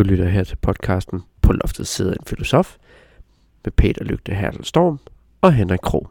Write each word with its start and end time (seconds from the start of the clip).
Du 0.00 0.04
lytter 0.04 0.28
her 0.28 0.44
til 0.44 0.56
podcasten 0.56 1.22
På 1.42 1.52
loftet 1.52 1.86
sidder 1.86 2.12
en 2.12 2.26
filosof 2.26 2.76
med 3.64 3.72
Peter 3.72 4.04
Lygte 4.04 4.34
Hertel 4.34 4.64
Storm 4.64 5.00
og 5.40 5.52
Henrik 5.52 5.78
Krog. 5.82 6.10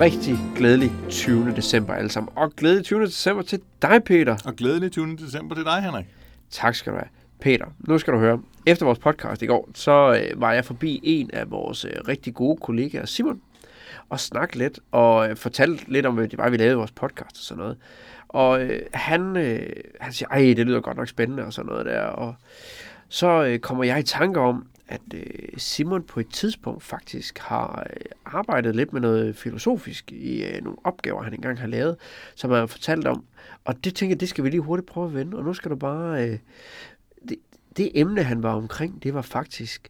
Rigtig 0.00 0.36
glædelig 0.56 0.90
20. 1.08 1.52
december 1.56 1.94
alle 1.94 2.10
sammen. 2.10 2.32
Og 2.36 2.52
glædelig 2.56 2.84
20. 2.84 3.06
december 3.06 3.42
til 3.42 3.60
dig, 3.82 4.04
Peter. 4.04 4.36
Og 4.44 4.54
glædelig 4.54 4.92
20. 4.92 5.16
december 5.16 5.54
til 5.54 5.64
dig, 5.64 5.82
Henrik. 5.82 6.06
Tak 6.50 6.74
skal 6.74 6.92
du 6.92 6.96
have. 6.96 7.17
Peter, 7.40 7.66
nu 7.78 7.98
skal 7.98 8.12
du 8.12 8.18
høre. 8.18 8.42
Efter 8.66 8.86
vores 8.86 8.98
podcast 8.98 9.42
i 9.42 9.46
går, 9.46 9.68
så 9.74 10.22
øh, 10.22 10.40
var 10.40 10.52
jeg 10.52 10.64
forbi 10.64 11.00
en 11.02 11.30
af 11.32 11.50
vores 11.50 11.84
øh, 11.84 11.92
rigtig 12.08 12.34
gode 12.34 12.56
kollegaer, 12.56 13.06
Simon, 13.06 13.40
og 14.08 14.20
snakke 14.20 14.58
lidt 14.58 14.80
og 14.90 15.30
øh, 15.30 15.36
fortalte 15.36 15.84
lidt 15.88 16.06
om, 16.06 16.14
hvad 16.14 16.28
det 16.28 16.38
var, 16.38 16.50
vi 16.50 16.56
lavede 16.56 16.76
vores 16.76 16.92
podcast 16.92 17.30
og 17.30 17.42
sådan 17.42 17.62
noget. 17.62 17.76
Og 18.28 18.62
øh, 18.62 18.82
han, 18.92 19.36
øh, 19.36 19.72
han 20.00 20.12
siger, 20.12 20.28
ej, 20.28 20.38
det 20.38 20.66
lyder 20.66 20.80
godt 20.80 20.96
nok 20.96 21.08
spændende 21.08 21.44
og 21.44 21.52
sådan 21.52 21.68
noget 21.68 21.86
der. 21.86 22.02
Og 22.02 22.34
så 23.08 23.44
øh, 23.44 23.58
kommer 23.58 23.84
jeg 23.84 23.98
i 23.98 24.02
tanke 24.02 24.40
om, 24.40 24.66
at 24.88 25.00
øh, 25.14 25.48
Simon 25.56 26.02
på 26.02 26.20
et 26.20 26.28
tidspunkt 26.28 26.82
faktisk 26.82 27.38
har 27.38 27.86
øh, 27.90 28.04
arbejdet 28.24 28.76
lidt 28.76 28.92
med 28.92 29.00
noget 29.00 29.36
filosofisk 29.36 30.12
i 30.12 30.44
øh, 30.44 30.64
nogle 30.64 30.78
opgaver, 30.84 31.22
han 31.22 31.34
engang 31.34 31.60
har 31.60 31.66
lavet, 31.66 31.96
som 32.34 32.50
han 32.50 32.58
har 32.58 32.66
fortalt 32.66 33.06
om. 33.06 33.24
Og 33.64 33.84
det 33.84 33.94
tænker 33.94 34.14
jeg, 34.14 34.20
det 34.20 34.28
skal 34.28 34.44
vi 34.44 34.50
lige 34.50 34.60
hurtigt 34.60 34.88
prøve 34.88 35.06
at 35.06 35.14
vende. 35.14 35.36
Og 35.36 35.44
nu 35.44 35.54
skal 35.54 35.70
du 35.70 35.76
bare... 35.76 36.28
Øh, 36.28 36.38
det, 37.78 37.90
emne, 37.94 38.22
han 38.22 38.42
var 38.42 38.54
omkring, 38.54 39.02
det 39.02 39.14
var 39.14 39.22
faktisk, 39.22 39.88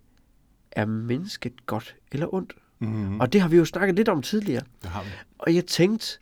er 0.72 0.86
mennesket 0.86 1.66
godt 1.66 1.96
eller 2.12 2.34
ondt? 2.34 2.52
Mm-hmm. 2.78 3.20
Og 3.20 3.32
det 3.32 3.40
har 3.40 3.48
vi 3.48 3.56
jo 3.56 3.64
snakket 3.64 3.96
lidt 3.96 4.08
om 4.08 4.22
tidligere. 4.22 4.62
Det 4.82 4.90
har 4.90 5.02
vi. 5.02 5.08
Og 5.38 5.54
jeg 5.54 5.66
tænkte, 5.66 6.18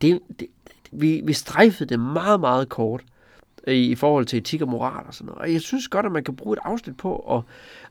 det, 0.00 0.20
det, 0.40 0.48
vi, 0.92 1.20
vi 1.24 1.32
strejfede 1.32 1.88
det 1.88 2.00
meget, 2.00 2.40
meget 2.40 2.68
kort 2.68 3.04
i, 3.66 3.90
i 3.90 3.94
forhold 3.94 4.26
til 4.26 4.36
etik 4.36 4.62
og 4.62 4.68
moral 4.68 5.06
og 5.06 5.14
sådan 5.14 5.26
noget. 5.26 5.40
Og 5.40 5.52
jeg 5.52 5.60
synes 5.60 5.88
godt, 5.88 6.06
at 6.06 6.12
man 6.12 6.24
kan 6.24 6.36
bruge 6.36 6.56
et 6.56 6.60
afsnit 6.64 6.96
på 6.96 7.36
at, 7.36 7.42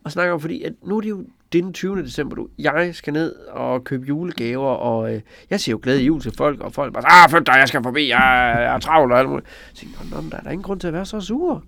at 0.06 0.12
snakke 0.12 0.34
om, 0.34 0.40
fordi 0.40 0.64
at 0.64 0.74
nu 0.84 0.98
er 0.98 1.02
det 1.02 1.10
jo 1.10 1.26
den 1.54 1.74
20. 1.74 2.04
december, 2.04 2.36
du. 2.36 2.48
Jeg 2.58 2.96
skal 2.96 3.14
ned 3.14 3.36
og 3.36 3.84
købe 3.84 4.06
julegaver, 4.06 4.70
og 4.70 5.14
øh, 5.14 5.22
jeg 5.50 5.60
siger 5.60 5.74
jo 5.74 5.80
glæde 5.84 6.02
jul 6.02 6.22
til 6.22 6.34
folk, 6.38 6.60
og 6.62 6.74
folk 6.74 6.94
bare, 6.94 7.04
ah, 7.08 7.30
flyt 7.30 7.48
dig, 7.48 7.56
jeg 7.60 7.68
skal 7.68 7.84
forbi, 7.84 8.10
jeg, 8.10 8.54
jeg 8.58 8.76
er 8.76 8.80
travl 8.80 9.12
og 9.12 9.20
alt 9.20 9.30
muligt. 9.30 9.48
Så 9.74 9.76
tænker 9.76 9.98
jeg, 10.02 10.22
nå, 10.22 10.30
der 10.30 10.38
er 10.38 10.42
der 10.42 10.50
ingen 10.50 10.64
grund 10.64 10.80
til 10.80 10.88
at 10.88 10.94
være 10.94 11.06
så 11.06 11.22
sur. 11.22 11.64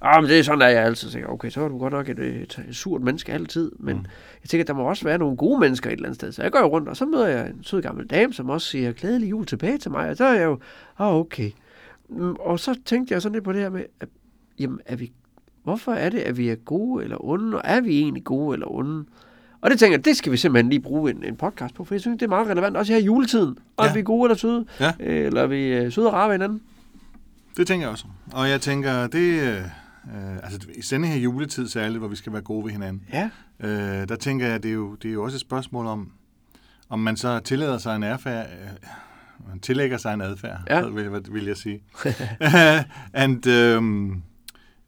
Ah, 0.00 0.22
men 0.22 0.30
det 0.30 0.38
er 0.38 0.42
sådan, 0.42 0.62
at 0.62 0.72
jeg 0.74 0.84
altid 0.84 1.10
tænker, 1.10 1.28
okay, 1.28 1.50
så 1.50 1.60
er 1.64 1.68
du 1.68 1.78
godt 1.78 1.92
nok 1.92 2.08
et, 2.08 2.18
et, 2.18 2.60
et 2.68 2.76
surt 2.76 3.02
menneske 3.02 3.32
altid, 3.32 3.72
men 3.78 3.96
mm. 3.96 4.04
jeg 4.42 4.48
tænker, 4.50 4.64
der 4.64 4.72
må 4.74 4.82
også 4.82 5.04
være 5.04 5.18
nogle 5.18 5.36
gode 5.36 5.60
mennesker 5.60 5.90
et 5.90 5.92
eller 5.92 6.06
andet 6.06 6.16
sted. 6.16 6.32
Så 6.32 6.42
jeg 6.42 6.52
går 6.52 6.58
jo 6.58 6.66
rundt, 6.66 6.88
og 6.88 6.96
så 6.96 7.04
møder 7.06 7.26
jeg 7.26 7.46
en 7.46 7.64
sød 7.64 7.82
gammel 7.82 8.06
dame, 8.06 8.32
som 8.32 8.50
også 8.50 8.68
siger 8.68 8.92
glædelig 8.92 9.30
jul 9.30 9.46
tilbage 9.46 9.78
til 9.78 9.90
mig, 9.90 10.08
og 10.10 10.16
så 10.16 10.24
er 10.24 10.34
jeg 10.34 10.44
jo, 10.44 10.58
ah, 10.98 11.14
okay. 11.14 11.50
Mm, 12.08 12.36
Og 12.40 12.60
så 12.60 12.74
tænkte 12.84 13.14
jeg 13.14 13.22
sådan 13.22 13.32
lidt 13.34 13.44
på 13.44 13.52
det 13.52 13.60
her 13.60 13.70
med, 13.70 13.84
at, 14.00 14.08
jamen, 14.58 14.80
er 14.86 14.96
vi, 14.96 15.12
hvorfor 15.64 15.92
er 15.92 16.08
det, 16.08 16.18
at 16.18 16.36
vi 16.38 16.48
er 16.48 16.54
gode 16.54 17.04
eller 17.04 17.24
onde, 17.24 17.56
og 17.56 17.62
er 17.64 17.80
vi 17.80 17.98
egentlig 18.00 18.24
gode 18.24 18.54
eller 18.54 18.74
onde? 18.74 19.04
Og 19.60 19.70
det 19.70 19.78
tænker 19.78 19.98
jeg, 19.98 20.04
det 20.04 20.16
skal 20.16 20.32
vi 20.32 20.36
simpelthen 20.36 20.70
lige 20.70 20.80
bruge 20.80 21.10
en, 21.10 21.24
en 21.24 21.36
podcast 21.36 21.74
på, 21.74 21.84
for 21.84 21.94
jeg 21.94 22.00
synes, 22.00 22.18
det 22.18 22.26
er 22.26 22.28
meget 22.28 22.48
relevant, 22.48 22.76
også 22.76 22.92
her 22.92 23.00
i 23.00 23.04
juletiden. 23.04 23.58
Og 23.76 23.84
Ja. 23.84 23.90
er 23.90 23.94
vi 23.94 24.02
gode 24.02 24.26
eller 24.26 24.36
søde? 24.36 24.66
Ja. 24.80 24.92
Øh, 25.00 25.26
Eller 25.26 25.42
er 25.42 25.46
vi 25.46 25.66
øh, 25.66 25.92
søde 25.92 26.06
og 26.06 26.12
rare 26.12 26.28
ved 26.28 26.34
hinanden? 26.34 26.60
Det 27.56 27.66
tænker 27.66 27.86
jeg 27.86 27.92
også. 27.92 28.04
Og 28.32 28.48
jeg 28.48 28.60
tænker, 28.60 29.06
det 29.06 29.62
øh, 30.14 30.32
øh, 30.32 30.36
altså 30.42 30.68
i 30.74 30.80
denne 30.80 31.06
her 31.06 31.16
juletid 31.16 31.68
særligt, 31.68 31.98
hvor 31.98 32.08
vi 32.08 32.16
skal 32.16 32.32
være 32.32 32.42
gode 32.42 32.64
ved 32.64 32.72
hinanden, 32.72 33.02
Ja. 33.12 33.30
øh, 33.60 34.08
der 34.08 34.16
tænker 34.16 34.46
jeg, 34.46 34.62
det 34.62 34.68
er, 34.68 34.72
jo, 34.74 34.94
det 34.94 35.08
er 35.08 35.12
jo 35.12 35.24
også 35.24 35.36
et 35.36 35.40
spørgsmål 35.40 35.86
om, 35.86 36.12
om 36.88 36.98
man 36.98 37.16
så 37.16 37.38
tillader 37.38 37.78
sig 37.78 37.96
en 37.96 38.02
adfærd, 38.02 38.46
øh, 38.46 39.48
man 39.48 39.60
tillægger 39.60 39.96
sig 39.98 40.14
en 40.14 40.20
adfærd, 40.20 40.60
Ja. 40.70 40.86
vil, 40.86 41.22
vil 41.30 41.44
jeg 41.44 41.56
sige. 41.56 41.82
And, 43.12 43.46
øhm, 43.46 44.22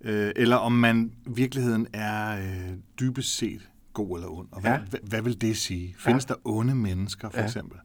øh, 0.00 0.32
eller 0.36 0.56
om 0.56 0.72
man 0.72 1.12
virkeligheden 1.26 1.86
er 1.92 2.38
øh, 2.38 2.72
dybest 3.00 3.36
set 3.36 3.68
god 3.92 4.16
eller 4.18 4.28
ond. 4.28 4.48
Og 4.52 4.60
hvad, 4.60 4.70
Ja. 4.70 4.76
ja. 4.76 4.82
hvad, 4.84 5.00
hvad 5.02 5.22
vil 5.22 5.40
det 5.40 5.56
sige? 5.56 5.94
Findes 5.98 6.24
der 6.24 6.34
onde 6.44 6.74
mennesker, 6.74 7.28
for 7.30 7.36
Ja. 7.36 7.42
ja. 7.42 7.46
eksempel? 7.46 7.78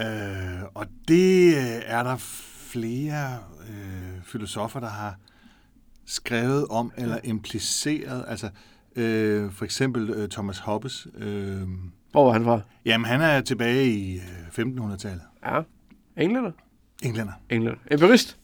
Øh, 0.00 0.62
og 0.74 0.86
det 1.08 1.54
øh, 1.56 1.82
er 1.84 2.02
der 2.02 2.16
flere 2.70 3.38
øh, 3.70 4.22
filosofer, 4.24 4.80
der 4.80 4.88
har 4.90 5.16
skrevet 6.10 6.66
om 6.70 6.92
eller 6.96 7.18
impliceret. 7.24 8.24
Altså, 8.28 8.48
øh, 8.96 9.52
for 9.52 9.64
eksempel 9.64 10.10
øh, 10.10 10.28
Thomas 10.28 10.58
Hobbes. 10.58 11.06
Øh, 11.18 11.58
Hvor 12.12 12.24
var 12.24 12.32
han 12.32 12.44
fra? 12.44 12.60
jamen, 12.84 13.04
han 13.04 13.20
er 13.20 13.40
tilbage 13.40 13.86
i 13.90 14.16
øh, 14.16 14.64
1500-tallet. 14.66 15.22
Ja. 15.46 15.60
Englænder? 16.16 16.50
Englænder. 17.02 17.32
Englænder. 17.50 17.78
Empirist? 17.90 18.36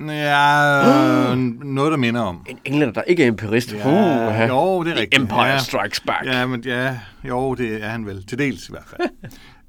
Ja, 0.00 1.34
noget, 1.64 1.90
der 1.90 1.96
minder 1.96 2.20
om. 2.20 2.46
En 2.48 2.58
englænder, 2.64 2.92
der 2.92 3.02
ikke 3.02 3.24
er 3.24 3.28
empirist. 3.28 3.72
Ja, 3.72 4.42
Uh, 4.44 4.48
jo, 4.48 4.84
det 4.84 4.92
er 4.92 5.00
rigtigt. 5.00 5.22
Empire 5.22 5.44
ja. 5.44 5.58
Strikes 5.58 6.00
Back. 6.00 6.26
Ja, 6.26 6.46
men 6.46 6.60
ja, 6.64 7.00
jo, 7.28 7.54
det 7.54 7.84
er 7.84 7.88
han 7.88 8.06
vel. 8.06 8.26
Til 8.26 8.38
dels 8.38 8.68
i 8.68 8.72
hvert 8.72 8.84
fald. 8.86 9.08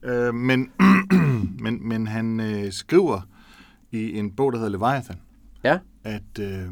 øh, 0.12 0.34
men, 0.34 0.72
men, 1.64 1.88
men 1.88 2.08
han 2.08 2.40
øh, 2.40 2.72
skriver 2.72 3.22
i 3.92 4.18
en 4.20 4.32
bog, 4.32 4.52
der 4.54 4.58
hedder 4.58 4.72
Leviathan, 4.72 5.16
Ja. 5.64 5.78
at, 6.04 6.40
øh, 6.40 6.66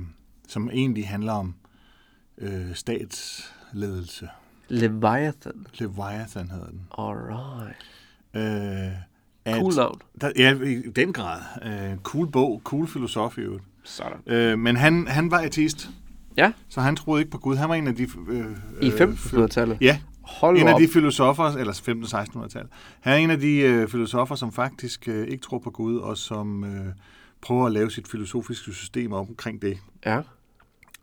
som 0.50 0.70
egentlig 0.70 1.08
handler 1.08 1.34
om 1.34 1.56
øh, 2.38 2.76
statsledelse. 2.76 4.30
Leviathan. 4.68 5.68
Leviathan 5.74 6.50
hedder 6.52 6.68
den. 6.70 6.82
Alright. 6.98 7.78
Øh, 8.34 8.92
at, 9.46 9.56
Cool 9.62 9.76
navn. 9.76 10.02
Der, 10.22 10.32
ja, 10.38 10.56
i 10.60 10.82
den 10.82 11.14
grad. 11.14 11.42
Øh, 11.66 11.98
cool 11.98 12.32
bog, 12.32 12.62
cool 12.64 12.88
filosof 12.88 13.38
i 13.38 13.42
øvrigt. 13.42 13.64
Sådan. 13.84 14.18
Øh, 14.28 14.60
men 14.60 14.76
han, 14.76 15.08
han 15.08 15.32
var 15.32 15.38
ateist, 15.40 15.90
Ja, 16.38 16.52
så 16.70 16.82
han 16.82 16.96
troede 16.96 17.22
ikke 17.22 17.32
på 17.32 17.38
Gud. 17.38 17.56
Han 17.56 17.70
var 17.70 17.76
en 17.76 17.88
af 17.88 17.96
de... 17.96 18.04
Øh, 18.28 18.46
i 18.82 18.92
øh, 18.92 18.94
1500-tallet. 18.94 19.78
Ja, 19.82 20.00
Hold 20.22 20.58
en 20.58 20.64
nu 20.64 20.70
af 20.70 20.74
op. 20.74 20.82
de 20.82 20.88
filosofer, 20.88 21.44
eller 21.44 21.74
1500-1600-tallet. 21.74 22.70
Han 23.00 23.14
er 23.14 23.18
en 23.18 23.32
af 23.32 23.40
de 23.40 23.58
øh, 23.58 23.88
filosofer, 23.88 24.36
som 24.36 24.52
faktisk 24.52 25.08
øh, 25.08 25.28
ikke 25.28 25.42
tror 25.42 25.60
på 25.60 25.70
Gud, 25.70 25.98
og 25.98 26.18
som 26.18 26.64
øh, 26.64 26.86
prøver 27.42 27.66
at 27.66 27.72
lave 27.72 27.92
sit 27.92 28.08
filosofiske 28.08 28.74
system 28.74 29.12
op 29.14 29.30
omkring 29.30 29.62
det. 29.62 29.78
Ja. 30.06 30.22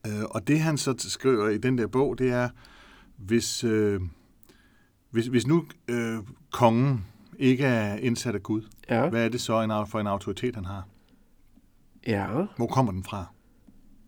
Øh, 0.06 0.24
og 0.30 0.48
det 0.48 0.60
han 0.60 0.78
så 0.78 0.94
skriver 0.98 1.48
i 1.48 1.58
den 1.58 1.78
der 1.78 1.86
bog, 1.86 2.18
det 2.18 2.30
er, 2.32 2.48
hvis, 3.16 3.64
øh, 3.64 4.00
hvis, 5.10 5.26
hvis 5.26 5.46
nu 5.46 5.64
øh, 5.88 6.18
kongen 6.52 7.04
ikke 7.38 7.64
er 7.64 7.96
indsat 7.96 8.34
af 8.34 8.42
Gud, 8.42 8.62
Ja. 8.90 9.08
hvad 9.08 9.24
er 9.24 9.28
det 9.28 9.40
så 9.40 9.60
en, 9.62 9.70
for 9.90 10.00
en 10.00 10.06
autoritet, 10.06 10.54
han 10.54 10.64
har? 10.64 10.82
Ja. 12.06 12.26
Hvor 12.56 12.66
kommer 12.66 12.92
den 12.92 13.04
fra? 13.04 13.24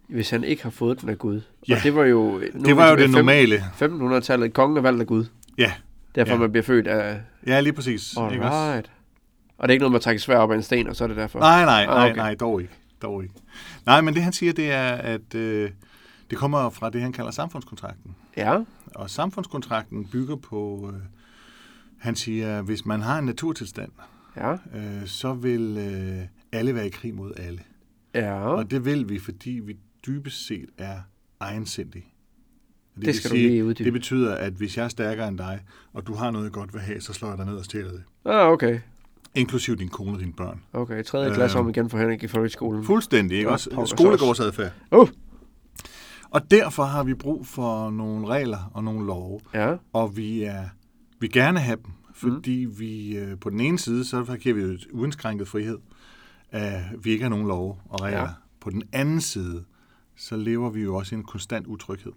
Hvis 0.08 0.30
han 0.30 0.44
ikke 0.44 0.62
har 0.62 0.70
fået 0.70 1.00
den 1.00 1.08
af 1.08 1.18
Gud. 1.18 1.40
Ja. 1.68 1.76
Og 1.76 1.82
det 1.82 1.94
var 1.94 2.04
jo... 2.04 2.40
Nu 2.54 2.64
det 2.64 2.76
var 2.76 2.90
jo 2.90 2.96
det 2.96 3.10
normale. 3.10 3.56
1500-tallet. 3.56 4.52
Kongen 4.52 4.76
er 4.76 4.80
valgt 4.80 5.00
af 5.00 5.06
Gud. 5.06 5.24
Ja, 5.58 5.72
Derfor 6.14 6.32
Ja. 6.32 6.38
man 6.38 6.50
bliver 6.52 6.62
født 6.64 6.86
af... 6.86 7.20
ja 7.46 7.60
lige 7.60 7.72
præcis. 7.72 8.12
Ikke 8.32 8.44
også? 8.44 8.56
Alright. 8.58 8.90
Og 9.58 9.68
det 9.68 9.70
er 9.70 9.74
ikke 9.74 9.80
noget, 9.82 9.92
man 9.92 10.00
trækker 10.00 10.20
svær 10.20 10.36
op 10.38 10.50
af 10.50 10.56
en 10.56 10.62
sten, 10.62 10.86
og 10.88 10.96
så 10.96 11.04
er 11.04 11.08
det 11.08 11.16
derfor. 11.16 11.38
Nej, 11.38 11.64
nej, 11.64 11.82
Ah, 11.82 11.86
nej, 11.88 12.04
okay. 12.10 12.16
nej, 12.16 12.34
dog 12.34 12.60
ikke. 12.60 12.72
Dog 13.02 13.22
ikke. 13.22 13.34
Nej, 13.86 14.00
men 14.00 14.14
det 14.14 14.22
han 14.22 14.32
siger, 14.32 14.52
det 14.52 14.70
er, 14.70 14.92
at 14.92 15.34
øh, 15.34 15.70
det 16.30 16.38
kommer 16.38 16.70
fra 16.70 16.90
det, 16.90 17.02
han 17.02 17.12
kalder 17.12 17.30
samfundskontrakten. 17.30 18.14
Ja. 18.36 18.64
Og 18.94 19.10
samfundskontrakten 19.10 20.04
bygger 20.04 20.36
på, 20.36 20.90
øh, 20.94 21.00
han 21.98 22.16
siger, 22.16 22.62
hvis 22.62 22.86
man 22.86 23.00
har 23.00 23.18
en 23.18 23.24
naturtilstand, 23.24 23.92
Ja. 24.36 24.52
øh, 24.52 25.06
så 25.06 25.32
vil 25.34 25.76
øh, 25.78 26.26
alle 26.52 26.74
være 26.74 26.86
i 26.86 26.90
krig 26.90 27.14
mod 27.14 27.32
alle. 27.36 27.60
Ja. 28.14 28.32
Og 28.40 28.70
det 28.70 28.84
vil 28.84 29.08
vi, 29.08 29.18
fordi 29.18 29.50
vi 29.50 29.76
dybest 30.06 30.46
set 30.46 30.68
er 30.78 30.96
egensindige. 31.40 32.04
Det 32.96 33.06
vil 33.06 33.14
skal 33.14 33.30
du 33.30 33.34
lige 33.36 33.64
uddybe. 33.64 33.84
Det 33.84 33.92
betyder, 33.92 34.34
at 34.34 34.52
hvis 34.52 34.76
jeg 34.76 34.84
er 34.84 34.88
stærkere 34.88 35.28
end 35.28 35.38
dig, 35.38 35.60
og 35.92 36.06
du 36.06 36.14
har 36.14 36.30
noget 36.30 36.44
jeg 36.44 36.52
godt 36.52 36.72
vil 36.74 36.82
have, 36.82 37.00
så 37.00 37.12
slår 37.12 37.28
jeg 37.28 37.38
dig 37.38 37.46
ned 37.46 37.54
og 37.56 37.64
stjæler 37.64 37.90
det. 37.90 38.02
Ah, 38.24 38.48
okay. 38.52 38.80
Inklusiv 39.38 39.76
din 39.76 39.88
kone 39.88 40.12
og 40.12 40.20
dine 40.20 40.32
børn. 40.32 40.60
Okay, 40.72 41.04
tredje 41.04 41.34
klasse 41.34 41.58
Øh, 41.58 41.64
om 41.64 41.68
igen 41.68 41.90
for 41.90 41.98
Henrik 41.98 42.22
i 42.22 42.26
folkeskolen. 42.26 42.84
Fuldstændig, 42.84 43.38
ikke 43.38 43.50
også? 43.50 43.84
Skolegårdsadfærd. 43.86 44.72
Uh. 44.92 45.08
Og 46.30 46.50
derfor 46.50 46.84
har 46.84 47.04
vi 47.04 47.14
brug 47.14 47.46
for 47.46 47.90
nogle 47.90 48.26
regler 48.26 48.70
og 48.74 48.84
nogle 48.84 49.06
love, 49.06 49.40
Ja. 49.54 49.74
og 49.92 50.16
vi 50.16 50.42
er 50.42 50.64
vi 51.20 51.28
gerne 51.28 51.60
have 51.60 51.76
dem, 51.76 51.92
fordi 52.14 52.66
mm. 52.66 52.78
vi 52.80 53.16
øh, 53.16 53.38
på 53.38 53.50
den 53.50 53.60
ene 53.60 53.78
side, 53.78 54.04
så 54.04 54.36
giver 54.40 54.54
vi 54.54 54.60
jo 54.62 54.68
et 54.68 54.86
uindskrænket 54.92 55.48
frihed, 55.48 55.78
at 56.50 56.80
vi 57.02 57.10
ikke 57.10 57.22
har 57.22 57.30
nogen 57.30 57.46
love 57.46 57.76
og 57.88 58.02
regler. 58.02 58.20
Ja. 58.20 58.26
På 58.60 58.70
den 58.70 58.82
anden 58.92 59.20
side, 59.20 59.64
så 60.16 60.36
lever 60.36 60.70
vi 60.70 60.80
jo 60.82 60.96
også 60.96 61.14
i 61.14 61.18
en 61.18 61.24
konstant 61.24 61.66
utryghed. 61.66 62.12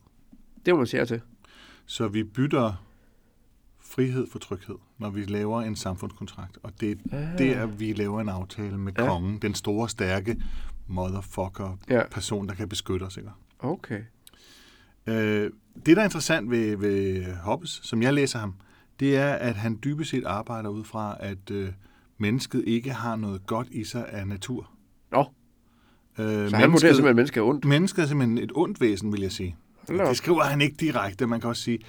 Det 0.65 0.73
må 0.73 0.77
man 0.77 0.88
sige 0.88 1.06
til. 1.06 1.21
Så 1.85 2.07
vi 2.07 2.23
bytter 2.23 2.73
frihed 3.92 4.28
for 4.32 4.40
tryghed, 4.40 4.76
når 4.98 5.10
vi 5.10 5.26
laver 5.26 5.62
en 5.62 5.76
samfundskontrakt. 5.76 6.58
Og 6.64 6.72
det 6.82 6.92
er 7.12 7.18
Ah. 7.18 7.38
der, 7.38 7.66
vi 7.66 7.94
laver 7.94 8.22
en 8.22 8.30
aftale 8.30 8.78
med 8.78 8.94
Ja. 8.98 9.08
kongen, 9.08 9.38
den 9.42 9.54
store, 9.56 9.90
stærke 9.90 10.36
motherfucker 10.88 11.78
Ja. 11.90 12.02
person, 12.12 12.48
der 12.48 12.54
kan 12.54 12.70
beskytte 12.70 13.04
os. 13.04 13.18
Ikke? 13.18 13.30
Okay. 13.60 14.02
Øh, 15.08 15.52
det, 15.86 15.96
der 15.96 16.00
er 16.02 16.04
interessant 16.04 16.50
ved, 16.52 16.78
ved 16.78 17.26
Hobbes, 17.36 17.80
som 17.84 18.02
jeg 18.02 18.14
læser 18.14 18.40
ham, 18.40 18.54
det 19.00 19.18
er, 19.18 19.34
at 19.34 19.56
han 19.56 19.80
dybest 19.84 20.10
set 20.12 20.26
arbejder 20.26 20.70
ud 20.70 20.84
fra, 20.84 21.18
at 21.20 21.52
øh, 21.52 21.70
mennesket 22.18 22.64
ikke 22.68 22.92
har 22.94 23.16
noget 23.16 23.46
godt 23.46 23.68
i 23.72 23.84
sig 23.84 24.10
af 24.10 24.28
natur. 24.28 24.70
Nå, 25.12 25.26
Øh, 26.20 26.50
så 26.50 26.56
han 26.56 26.72
vurderer 26.72 26.80
simpelthen, 26.94 27.08
at 27.08 27.16
mennesket 27.16 27.42
er 27.42 27.46
ondt. 27.46 27.66
Mennesket 27.66 28.04
er 28.04 28.08
simpelthen 28.08 28.38
et 28.38 28.52
ondt 28.56 28.82
væsen, 28.82 29.12
vil 29.14 29.22
jeg 29.22 29.32
sige. 29.32 29.56
Op. 29.90 29.96
Det 30.08 30.18
skriver 30.18 30.44
han 30.44 30.62
ikke 30.62 30.76
direkte, 30.80 31.28
man 31.28 31.40
kan 31.42 31.50
også 31.50 31.62
sige. 31.62 31.80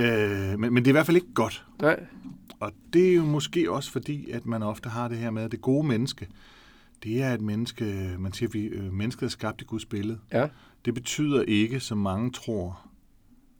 Øh, 0.00 0.58
men, 0.58 0.74
men 0.74 0.76
det 0.76 0.86
er 0.86 0.92
i 0.92 0.92
hvert 0.92 1.06
fald 1.06 1.16
ikke 1.16 1.34
godt. 1.34 1.66
Nej, 1.82 2.06
Og 2.60 2.72
det 2.92 3.10
er 3.10 3.14
jo 3.14 3.24
måske 3.24 3.72
også 3.72 3.90
fordi, 3.90 4.30
at 4.30 4.46
man 4.46 4.62
ofte 4.62 4.88
har 4.88 5.08
det 5.08 5.18
her 5.18 5.30
med, 5.30 5.42
at 5.42 5.52
det 5.52 5.60
gode 5.60 5.86
menneske, 5.86 6.28
det 7.02 7.22
er 7.22 7.34
et 7.34 7.40
menneske, 7.40 8.16
man 8.18 8.32
siger, 8.32 8.48
at 8.48 8.54
vi, 8.54 8.64
øh, 8.64 8.92
mennesket 8.92 9.26
er 9.26 9.30
skabt 9.30 9.62
i 9.62 9.64
Guds 9.64 9.84
billede. 9.86 10.18
ja. 10.32 10.48
Det 10.84 10.94
betyder 10.94 11.42
ikke, 11.42 11.80
som 11.80 11.98
mange 11.98 12.30
tror, 12.30 12.86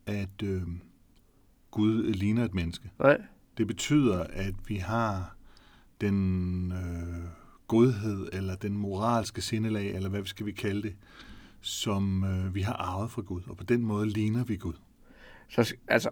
at 0.06 0.42
øh, 0.42 0.62
Gud 1.70 2.12
ligner 2.14 2.44
et 2.44 2.54
menneske. 2.54 2.90
Nej, 2.98 3.18
Det 3.58 3.66
betyder, 3.66 4.24
at 4.30 4.54
vi 4.68 4.76
har 4.76 5.36
den 6.00 6.72
øh, 6.72 7.24
godhed, 7.68 8.28
eller 8.32 8.54
den 8.54 8.76
moralske 8.78 9.42
sindelag, 9.42 9.94
eller 9.94 10.08
hvad 10.08 10.24
skal 10.24 10.46
vi 10.46 10.52
kalde 10.52 10.82
det, 10.82 10.94
som 11.60 12.24
øh, 12.24 12.54
vi 12.54 12.60
har 12.60 12.72
arvet 12.72 13.10
fra 13.10 13.22
Gud. 13.22 13.40
Og 13.46 13.56
på 13.56 13.64
den 13.64 13.82
måde 13.84 14.08
ligner 14.08 14.44
vi 14.44 14.56
Gud. 14.56 14.72
så 15.48 15.74
altså, 15.88 16.10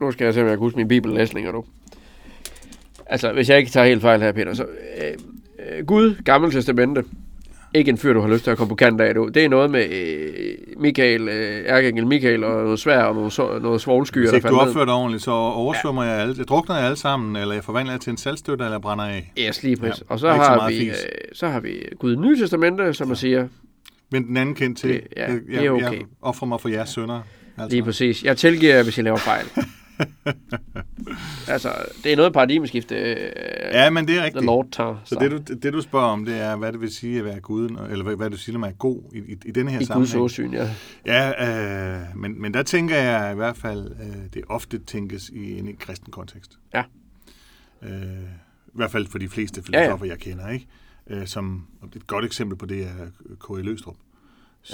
nu 0.00 0.12
skal 0.12 0.24
jeg 0.24 0.34
se, 0.34 0.40
om 0.40 0.46
jeg 0.46 0.52
kan 0.56 0.58
huske 0.58 0.76
min 0.76 0.88
bibellæsninger 0.88 1.52
nu. 1.52 1.64
Altså, 3.06 3.32
hvis 3.32 3.48
jeg 3.48 3.58
ikke 3.58 3.70
tager 3.70 3.86
helt 3.86 4.00
fejl 4.00 4.20
her, 4.20 4.32
Peter, 4.32 4.54
så 4.54 4.62
øh, 4.64 5.78
øh, 5.78 5.86
Gud, 5.86 6.14
Gamle 6.24 6.50
Testamente, 6.50 7.04
ikke 7.74 7.88
en 7.88 7.98
fyr, 7.98 8.12
du 8.12 8.20
har 8.20 8.28
lyst 8.28 8.44
til 8.44 8.50
at 8.50 8.56
komme 8.58 8.68
på 8.68 8.74
kant 8.74 9.00
af, 9.00 9.14
du. 9.14 9.28
Det 9.34 9.44
er 9.44 9.48
noget 9.48 9.70
med 9.70 9.88
øh, 9.90 10.54
Michael, 10.76 11.28
øh, 11.28 11.64
Ærkeengel 11.66 12.06
Michael 12.06 12.44
og 12.44 12.62
noget 12.64 12.78
svær 12.80 13.02
og 13.02 13.14
noget, 13.14 13.32
så, 13.32 13.58
noget 13.58 13.80
svovlskyer, 13.80 14.22
Hvis 14.22 14.32
ikke 14.32 14.48
du 14.48 14.56
opfører 14.56 14.84
dig 14.84 14.94
ordentligt, 14.94 15.22
så 15.24 15.30
oversvømmer 15.30 16.04
jeg 16.04 16.20
alle. 16.20 16.34
Jeg 16.38 16.48
drukner 16.48 16.76
jer 16.76 16.84
alle 16.84 16.96
sammen, 16.96 17.36
eller 17.36 17.54
jeg 17.54 17.64
forvandler 17.64 17.92
jer 17.92 17.98
til 17.98 18.10
en 18.10 18.16
saltstøtte, 18.16 18.64
eller 18.64 18.74
jeg 18.74 18.82
brænder 18.82 19.04
af. 19.04 19.32
Yes, 19.38 19.62
lige 19.62 19.76
præcis. 19.76 19.98
Ja, 20.00 20.04
Ja, 20.08 20.12
og 20.14 20.18
så 20.20 20.28
har, 20.32 20.68
vi, 20.68 20.88
øh, 20.88 20.94
så 21.32 21.48
har 21.48 21.60
vi 21.60 21.84
Gud 21.98 22.12
i 22.12 22.16
Nye 22.16 22.38
Testamente, 22.38 22.94
som 22.94 23.08
man 23.08 23.16
siger, 23.16 23.48
Men 24.10 24.26
den 24.26 24.36
anden 24.36 24.54
kendt 24.54 24.78
til, 24.78 24.90
Det- 24.90 25.00
ja, 25.16 25.22
jeg, 25.32 25.40
det 25.48 25.56
er 25.58 25.62
jeg, 25.62 25.72
okay. 25.72 25.92
jeg 25.92 26.00
offrer 26.22 26.46
mig 26.48 26.60
for 26.60 26.68
jeres 26.68 26.88
sønner. 26.88 27.20
Altså. 27.58 27.74
lige 27.76 27.82
præcis. 27.84 28.24
Jeg 28.24 28.36
tilgiver 28.36 28.74
jer, 28.74 28.82
hvis 28.82 28.96
jeg 28.98 29.04
laver 29.04 29.16
fejl. 29.18 29.44
altså, 31.48 31.72
det 32.04 32.12
er 32.12 32.16
noget 32.16 32.32
paradigmeskift, 32.32 32.92
øh, 32.92 33.16
Ja, 33.72 33.90
men 33.90 34.08
det 34.08 34.14
er 34.14 34.18
The 34.18 34.24
rigtigt. 34.26 34.44
Lord 34.44 34.66
tager. 34.72 34.96
Så 35.04 35.16
det 35.20 35.30
du, 35.30 35.54
det, 35.54 35.72
du 35.72 35.80
spørger 35.80 36.06
om, 36.06 36.24
det 36.24 36.40
er, 36.40 36.56
hvad 36.56 36.72
det 36.72 36.80
vil 36.80 36.94
sige 36.94 37.18
at 37.18 37.24
være 37.24 37.40
Gud, 37.40 37.68
eller 37.90 38.02
hvad, 38.04 38.16
hvad 38.16 38.30
du 38.30 38.36
siger, 38.36 38.58
man 38.58 38.70
er 38.70 38.74
god 38.74 39.02
i, 39.14 39.18
i, 39.18 39.36
i 39.44 39.50
denne 39.50 39.70
her 39.70 39.78
i 39.78 39.80
Guds 39.80 39.88
sammenhæng. 39.88 40.22
åsyn, 40.24 40.52
ja. 40.52 40.70
Ja, 41.06 42.00
øh, 42.00 42.16
men, 42.16 42.40
men 42.42 42.54
der 42.54 42.62
tænker 42.62 42.96
jeg 42.96 43.32
i 43.32 43.34
hvert 43.36 43.56
fald, 43.56 43.90
øh, 43.90 44.16
det 44.34 44.42
ofte 44.48 44.78
tænkes 44.78 45.28
i 45.28 45.58
en 45.58 45.76
kristen 45.76 46.12
kontekst. 46.12 46.58
Ja. 46.74 46.82
Øh, 47.82 47.90
I 48.66 48.70
hvert 48.74 48.90
fald 48.90 49.06
for 49.06 49.18
de 49.18 49.28
fleste 49.28 49.62
Ja, 49.72 49.78
ja. 49.78 49.84
filosofer, 49.86 50.06
jeg 50.06 50.18
kender, 50.18 50.48
ikke? 50.48 50.66
Øh, 51.10 51.26
som, 51.26 51.66
et 51.96 52.06
godt 52.06 52.24
eksempel 52.24 52.58
på 52.58 52.66
det 52.66 52.82
er 52.82 53.06
K.E. 53.40 53.62
Løstrup. 53.62 53.96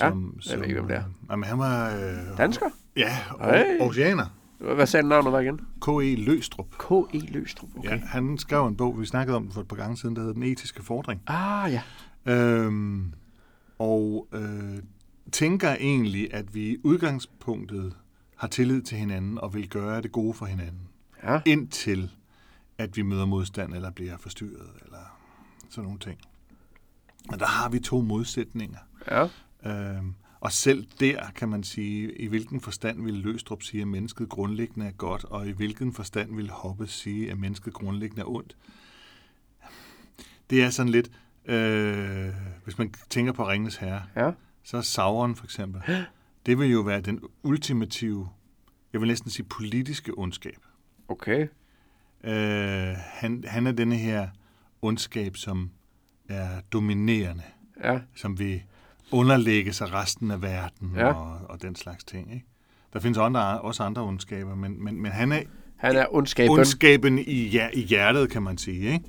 Ja, 0.01 0.05
jeg 0.05 0.13
ved 0.59 0.65
ikke, 0.65 0.75
hvem 0.75 0.89
det 0.89 0.97
er. 0.97 1.03
Jamen, 1.31 1.45
han 1.45 1.59
var... 1.59 1.97
Øh, 1.97 2.39
Dansker? 2.39 2.67
Ja, 2.97 3.19
og, 3.31 3.65
oceaner. 3.81 4.27
Hvad 4.59 4.87
sagde 4.87 5.09
navnet 5.09 5.33
var 5.33 5.41
igen? 5.41 5.61
K.E. 5.81 6.15
Løstrup. 6.25 6.67
K.E. 6.79 7.19
Løstrup, 7.19 7.69
okay. 7.77 7.91
Ja, 7.91 7.97
han 7.97 8.39
skrev 8.39 8.67
en 8.67 8.77
bog, 8.77 9.01
vi 9.01 9.07
snakkede 9.07 9.37
om 9.37 9.43
den 9.43 9.53
for 9.53 9.61
et 9.61 9.69
par 9.69 9.77
gange 9.77 9.97
siden, 9.97 10.17
der 10.17 10.23
hedder 10.23 10.35
Den 10.35 10.43
etiske 10.43 10.83
fordring. 10.83 11.21
Ah, 11.27 11.73
ja. 11.73 11.83
Øhm, 12.33 13.13
og 13.79 14.29
øh, 14.33 14.79
tænker 15.33 15.71
egentlig, 15.71 16.35
at 16.35 16.55
vi 16.55 16.69
i 16.71 16.77
udgangspunktet 16.85 17.97
har 18.37 18.49
tillid 18.49 18.83
til 18.83 18.99
hinanden 18.99 19.39
og 19.39 19.55
vil 19.55 19.69
gøre 19.69 20.03
det 20.03 20.13
gode 20.13 20.35
for 20.35 20.47
hinanden, 20.47 20.89
Ja, 21.23 21.41
indtil 21.47 22.11
at 22.79 22.97
vi 22.97 23.03
møder 23.03 23.27
modstand 23.27 23.75
eller 23.75 23.91
bliver 23.91 24.17
forstyrret 24.19 24.71
eller 24.85 25.19
sådan 25.71 25.85
nogle 25.85 25.99
ting. 25.99 26.19
Og 27.29 27.39
der 27.39 27.47
har 27.47 27.69
vi 27.69 27.79
to 27.79 28.01
modsætninger. 28.01 28.79
ja. 29.11 29.29
Øhm, 29.67 30.15
og 30.45 30.53
selv 30.53 30.87
der 31.01 31.31
kan 31.35 31.49
man 31.49 31.63
sige, 31.63 32.13
i 32.13 32.27
hvilken 32.27 32.61
forstand 32.61 33.05
vil 33.05 33.15
Løstrup 33.15 33.63
sige, 33.63 33.81
at 33.81 33.89
mennesket 33.89 34.29
grundlæggende 34.29 34.87
er 34.87 34.91
godt, 34.93 35.25
og 35.25 35.49
i 35.49 35.51
hvilken 35.51 35.93
forstand 35.93 36.37
vil 36.37 36.51
Hoppe 36.51 36.87
sige, 36.87 37.31
at 37.31 37.39
mennesket 37.39 37.73
grundlæggende 37.73 38.23
er 38.23 38.27
ondt. 38.27 38.57
Det 40.51 40.63
er 40.63 40.71
sådan 40.71 40.93
lidt, 40.93 41.11
øh, 41.45 42.29
hvis 42.65 42.79
man 42.79 42.95
tænker 43.11 43.33
på 43.33 43.49
Ringens 43.49 43.77
Herre, 43.77 44.03
Ja, 44.17 44.31
så 44.63 44.77
er 44.77 44.81
Sauron 44.81 45.37
for 45.37 45.45
eksempel, 45.45 45.83
det 46.47 46.59
vil 46.59 46.71
jo 46.71 46.81
være 46.81 47.01
den 47.01 47.21
ultimative, 47.43 48.29
jeg 48.93 49.01
vil 49.01 49.09
næsten 49.09 49.31
sige 49.31 49.47
politiske 49.47 50.19
ondskab. 50.19 50.59
okay. 51.09 51.49
Øh, 52.25 52.95
han, 52.97 53.45
han 53.47 53.67
er 53.67 53.73
denne 53.73 53.97
her 53.97 54.29
ondskab, 54.83 55.37
som 55.37 55.71
er 56.29 56.61
dominerende, 56.73 57.43
Ja, 57.85 58.01
som 58.15 58.39
vil 58.39 58.63
underlægge 59.15 59.73
sig 59.73 59.93
resten 59.93 60.31
af 60.31 60.43
verden 60.43 60.93
Ja. 60.97 61.13
og, 61.13 61.39
og 61.49 61.63
den 61.63 61.77
slags 61.77 62.05
ting. 62.05 62.33
Ikke? 62.35 62.47
Der 62.93 63.01
findes 63.01 63.19
andre, 63.19 63.61
også 63.61 63.83
andre 63.83 64.03
ondskaber, 64.03 64.55
men, 64.55 64.85
men, 64.85 65.03
men 65.03 65.13
han 65.13 65.33
er 65.33 65.43
han 65.77 65.97
er 65.97 66.07
ondskaben. 66.15 66.51
ondskaben 66.51 67.19
i, 67.19 67.49
hjer- 67.49 67.71
i 67.75 67.81
hjertet, 67.81 68.31
kan 68.31 68.43
man 68.43 68.59
sige. 68.59 68.93
Ikke? 68.93 69.05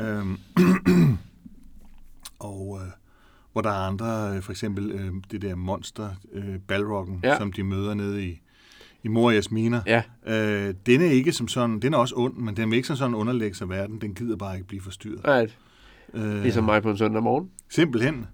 Øhm, 0.00 0.38
og 2.38 2.78
øh, 2.82 2.88
hvor 3.52 3.60
der 3.62 3.70
er 3.70 3.86
andre, 3.86 4.36
øh, 4.36 4.42
for 4.42 4.52
eksempel 4.52 4.90
øh, 4.90 5.12
det 5.30 5.42
der 5.42 5.54
monster, 5.54 6.10
øh, 6.32 6.58
Balroggen, 6.68 7.20
Ja. 7.24 7.28
ja. 7.30 7.38
som 7.38 7.52
de 7.52 7.62
møder 7.62 7.94
nede 7.94 8.26
i, 8.26 8.40
i 9.02 9.08
Morias 9.08 9.50
miner. 9.50 9.80
Ja, 9.86 10.02
Øh, 10.26 10.74
den 10.86 11.00
er 11.00 11.06
ikke 11.10 11.32
som 11.32 11.48
sådan, 11.48 11.80
den 11.80 11.94
er 11.94 11.98
også 11.98 12.14
ond, 12.16 12.36
men 12.36 12.56
den 12.56 12.70
vil 12.70 12.76
ikke 12.76 12.88
som 12.88 12.96
sådan 12.96 13.14
underlægge 13.14 13.56
sig 13.56 13.68
verden. 13.68 14.00
Den 14.00 14.14
gider 14.14 14.36
bare 14.36 14.54
ikke 14.54 14.68
blive 14.68 14.82
forstyrret. 14.82 15.20
right. 15.28 15.58
Øh, 16.14 16.42
Ligesom 16.42 16.64
mig 16.64 16.82
på 16.82 16.90
en 16.90 16.96
søndag 16.98 17.22
morgen. 17.22 17.50
Simpelthen. 17.68 18.26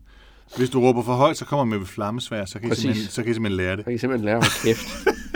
Hvis 0.56 0.70
du 0.70 0.80
råber 0.80 1.02
for 1.02 1.14
højt, 1.14 1.36
så 1.36 1.44
kommer 1.44 1.64
man 1.64 1.78
med 1.78 1.86
flammesvær, 1.86 2.44
så 2.44 2.58
kan, 2.58 2.66
I 2.66 2.68
Præcis. 2.68 2.82
simpelthen, 2.82 3.10
så 3.10 3.22
kan 3.22 3.30
I 3.30 3.34
simpelthen 3.34 3.56
lære 3.56 3.70
det. 3.76 3.84
Jeg 3.86 3.92
kan 3.92 3.98
simpelthen 3.98 4.24
lære 4.24 4.36
mig 4.36 4.46
kæft. 4.64 4.86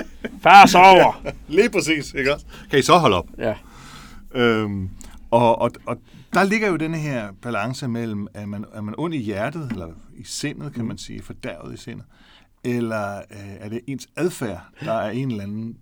Far 0.43 0.67
sover! 0.67 1.23
Lige 1.49 1.71
præcis, 1.71 2.15
ikke 2.15 2.35
også? 2.35 2.47
Kan 2.71 2.79
I 2.79 2.83
så 2.83 2.99
holde 2.99 3.17
op? 3.17 3.27
Ja, 3.39 3.55
Øhm, 4.35 4.91
og, 5.31 5.59
og, 5.59 5.71
og 5.87 5.97
der 6.35 6.45
ligger 6.45 6.69
jo 6.69 6.77
denne 6.77 6.99
her 6.99 7.33
balance 7.43 7.89
mellem, 7.89 8.27
er 8.35 8.47
man, 8.47 8.65
er 8.75 8.81
man 8.81 8.95
ond 8.99 9.15
i 9.15 9.19
hjertet, 9.19 9.69
eller 9.71 9.89
i 10.17 10.25
sindet, 10.25 10.75
kan 10.75 10.85
man 10.85 10.99
sige, 10.99 11.23
fordærvet 11.23 11.75
i 11.75 11.77
sindet, 11.77 12.05
eller 12.65 13.17
øh, 13.19 13.55
er 13.61 13.69
det 13.69 13.81
ens 13.87 14.09
adfærd, 14.17 14.61
der 14.81 14.93
er 14.93 15.11
en 15.11 15.31
eller 15.31 15.43
anden 15.45 15.77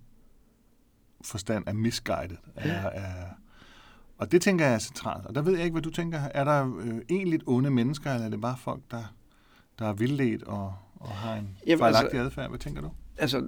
forstand 1.21 1.63
er 1.67 1.73
misguided. 1.73 2.37
Er, 2.55 2.89
er, 2.89 3.03
og 4.17 4.31
det 4.31 4.41
tænker 4.41 4.65
jeg 4.65 4.73
er 4.73 4.79
centralt. 4.79 5.25
Og 5.25 5.35
der 5.35 5.41
ved 5.41 5.55
jeg 5.55 5.63
ikke, 5.63 5.73
hvad 5.73 5.81
du 5.81 5.89
tænker. 5.91 6.19
Er 6.33 6.43
der 6.43 6.77
øh, 6.79 6.97
egentlig 7.09 7.39
onde 7.45 7.69
mennesker, 7.69 8.13
eller 8.13 8.25
er 8.25 8.29
det 8.29 8.41
bare 8.41 8.57
folk, 8.57 8.81
der, 8.91 9.13
der 9.79 9.85
er 9.87 9.93
vildledt 9.93 10.43
og, 10.43 10.73
og 10.99 11.09
har 11.09 11.35
en 11.35 11.49
Jamen, 11.67 11.79
fejlagtig 11.79 12.05
altså- 12.05 12.25
adfærd? 12.25 12.49
Hvad 12.49 12.59
tænker 12.59 12.81
du? 12.81 12.89
altså, 13.17 13.47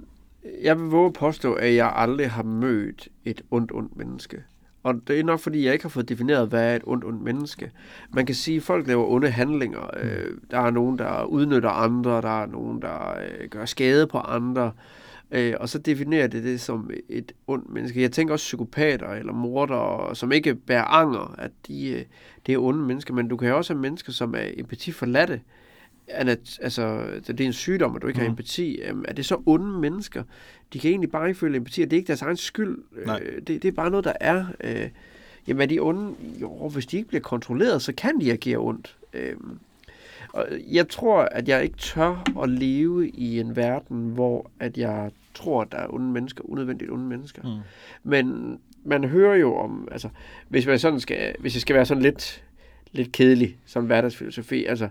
jeg 0.62 0.80
vil 0.80 0.86
våge 0.90 1.06
at 1.06 1.12
påstå, 1.12 1.52
at 1.54 1.74
jeg 1.74 1.92
aldrig 1.94 2.30
har 2.30 2.42
mødt 2.42 3.08
et 3.24 3.42
ondt, 3.50 3.72
ondt 3.72 3.96
menneske. 3.96 4.42
Og 4.82 4.94
det 5.08 5.20
er 5.20 5.24
nok, 5.24 5.40
fordi 5.40 5.64
jeg 5.64 5.72
ikke 5.72 5.84
har 5.84 5.88
fået 5.88 6.08
defineret, 6.08 6.48
hvad 6.48 6.72
er 6.72 6.76
et 6.76 6.82
ondt, 6.86 7.04
ondt 7.04 7.22
menneske. 7.22 7.70
Man 8.10 8.26
kan 8.26 8.34
sige, 8.34 8.56
at 8.56 8.62
folk 8.62 8.86
laver 8.86 9.06
onde 9.06 9.30
handlinger. 9.30 9.90
Øh, 10.00 10.30
der 10.50 10.58
er 10.58 10.70
nogen, 10.70 10.98
der 10.98 11.24
udnytter 11.24 11.70
andre, 11.70 12.22
der 12.22 12.42
er 12.42 12.46
nogen, 12.46 12.82
der 12.82 13.18
øh, 13.18 13.48
gør 13.48 13.64
skade 13.64 14.06
på 14.06 14.18
andre. 14.18 14.72
Øh, 15.30 15.54
og 15.60 15.68
så 15.68 15.78
definerer 15.78 16.26
det 16.26 16.44
det 16.44 16.60
som 16.60 16.90
et 17.08 17.32
ondt 17.46 17.70
menneske. 17.70 18.02
Jeg 18.02 18.12
tænker 18.12 18.32
også 18.34 18.44
psykopater 18.44 19.08
eller 19.08 19.32
mordere, 19.32 20.16
som 20.16 20.32
ikke 20.32 20.54
bærer 20.54 20.84
anger, 20.84 21.34
at 21.38 21.50
de, 21.66 21.88
øh, 21.90 22.04
det 22.46 22.54
er 22.54 22.58
onde 22.58 22.80
mennesker. 22.80 23.14
Men 23.14 23.28
du 23.28 23.36
kan 23.36 23.48
jo 23.48 23.56
også 23.56 23.72
have 23.74 23.80
mennesker, 23.80 24.12
som 24.12 24.34
er 24.34 24.46
empatiforladte. 24.56 25.40
Anat- 26.10 26.58
altså, 26.62 27.04
det 27.26 27.40
er 27.40 27.44
en 27.46 27.52
sygdom, 27.52 27.96
at 27.96 28.02
du 28.02 28.06
ikke 28.06 28.18
har 28.18 28.26
Mhm. 28.26 28.32
empati. 28.32 28.80
Øhm, 28.82 29.04
Er 29.08 29.12
det 29.12 29.26
så 29.26 29.42
onde 29.46 29.78
mennesker? 29.80 30.22
De 30.72 30.78
kan 30.78 30.90
egentlig 30.90 31.10
bare 31.10 31.28
ikke 31.28 31.40
føle 31.40 31.56
empati, 31.56 31.82
og 31.82 31.90
det 31.90 31.96
er 31.96 31.98
ikke 31.98 32.06
deres 32.06 32.22
egen 32.22 32.36
skyld. 32.36 32.78
Nej. 33.06 33.20
Øh, 33.24 33.36
Det, 33.46 33.62
det 33.62 33.64
er 33.64 33.72
bare 33.72 33.90
noget, 33.90 34.04
der 34.04 34.12
er. 34.20 34.46
Øh, 34.64 34.88
Jamen 35.48 35.60
er 35.62 35.66
de 35.66 35.78
onde? 35.80 36.14
Jo, 36.40 36.68
hvis 36.68 36.86
de 36.86 36.96
ikke 36.96 37.08
bliver 37.08 37.22
kontrolleret, 37.22 37.82
så 37.82 37.92
kan 37.92 38.20
de 38.20 38.32
agere 38.32 38.56
ondt. 38.58 38.96
Øhm, 39.12 39.58
og 40.32 40.46
jeg 40.72 40.88
tror, 40.88 41.20
at 41.22 41.48
jeg 41.48 41.62
ikke 41.64 41.76
tør 41.76 42.24
at 42.42 42.48
leve 42.48 43.08
i 43.08 43.40
en 43.40 43.56
verden, 43.56 44.10
hvor 44.10 44.50
at 44.60 44.78
jeg 44.78 45.10
tror, 45.34 45.62
at 45.62 45.72
der 45.72 45.78
er 45.78 45.94
onde 45.94 46.06
mennesker, 46.12 46.50
unødvendigt 46.50 46.90
onde 46.90 47.04
mennesker. 47.04 47.42
Mm. 47.42 47.60
Men 48.10 48.58
man 48.84 49.04
hører 49.04 49.36
jo 49.36 49.56
om, 49.56 49.88
altså, 49.90 50.08
hvis 50.48 50.66
man 50.66 50.78
sådan 50.78 51.00
skal, 51.00 51.34
hvis 51.38 51.54
jeg 51.54 51.60
skal 51.60 51.76
være 51.76 51.86
sådan 51.86 52.02
lidt, 52.02 52.44
lidt 52.92 53.12
kedelig 53.12 53.56
som 53.66 53.84
hverdagsfilosofi, 53.86 54.64
altså, 54.64 54.88